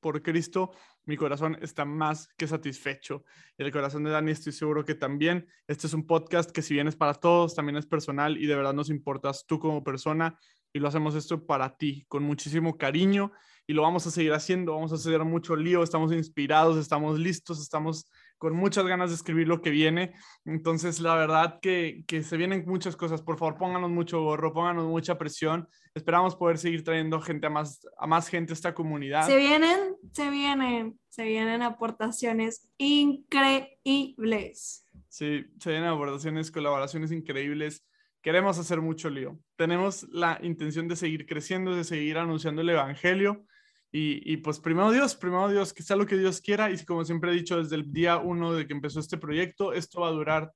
[0.00, 0.72] por Cristo,
[1.06, 3.24] mi corazón está más que satisfecho.
[3.58, 5.46] El corazón de Dani estoy seguro que también.
[5.66, 8.54] Este es un podcast que si bien es para todos, también es personal y de
[8.56, 10.38] verdad nos importas tú como persona
[10.74, 13.32] y lo hacemos esto para ti, con muchísimo cariño
[13.66, 17.62] y lo vamos a seguir haciendo, vamos a hacer mucho lío, estamos inspirados, estamos listos,
[17.62, 20.12] estamos con muchas ganas de escribir lo que viene.
[20.44, 23.22] Entonces, la verdad que, que se vienen muchas cosas.
[23.22, 25.66] Por favor, pónganos mucho gorro, pónganos mucha presión.
[25.94, 29.26] Esperamos poder seguir trayendo gente a más, a más gente a esta comunidad.
[29.26, 34.84] Se vienen, se vienen, se vienen aportaciones increíbles.
[35.08, 37.86] Sí, se vienen aportaciones, colaboraciones increíbles
[38.24, 39.38] queremos hacer mucho lío.
[39.54, 43.44] Tenemos la intención de seguir creciendo, de seguir anunciando el Evangelio.
[43.92, 46.70] Y, pues primero Dios, primero Dios, que sea lo que Dios quiera.
[46.70, 50.00] Y como siempre he dicho desde el día uno de que empezó este proyecto, esto
[50.00, 50.50] va a durar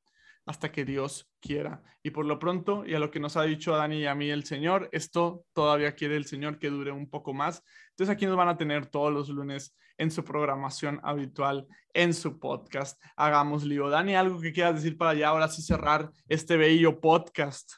[0.48, 1.84] hasta que Dios quiera.
[2.02, 4.14] Y por lo pronto, y a lo que nos ha dicho a Dani y a
[4.14, 7.62] mí el Señor, esto todavía quiere el Señor que dure un poco más.
[7.90, 12.38] Entonces aquí nos van a tener todos los lunes en su programación habitual, en su
[12.38, 12.98] podcast.
[13.14, 13.90] Hagamos lío.
[13.90, 17.70] Dani, ¿algo que quieras decir para ya ahora sí cerrar este bello podcast?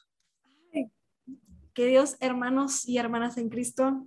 [1.74, 4.06] Queridos hermanos y hermanas en Cristo,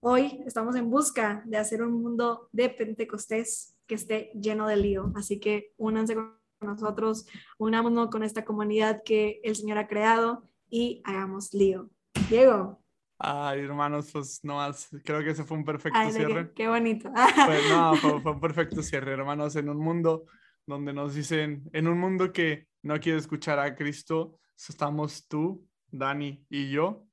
[0.00, 5.12] hoy estamos en busca de hacer un mundo de Pentecostés que esté lleno de lío.
[5.16, 7.26] Así que únanse con nosotros,
[7.58, 11.90] unámonos con esta comunidad que el Señor ha creado y hagamos lío.
[12.28, 12.80] Diego.
[13.18, 16.52] Ay, hermanos, pues no más, creo que ese fue un perfecto cierre.
[16.54, 17.10] Qué, bonito.
[17.10, 20.24] no, fue, un perfecto cierre, hermanos, en un mundo
[20.66, 26.46] donde nos dicen, en un mundo que no quiere escuchar a Cristo, estamos tú, Dani
[26.48, 27.06] y yo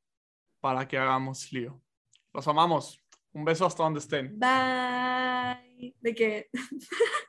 [0.61, 1.81] para que hagamos lío.
[2.33, 3.03] Los amamos.
[3.33, 4.37] Un beso hasta donde estén.
[4.39, 5.95] Bye.
[5.99, 6.49] ¿De qué?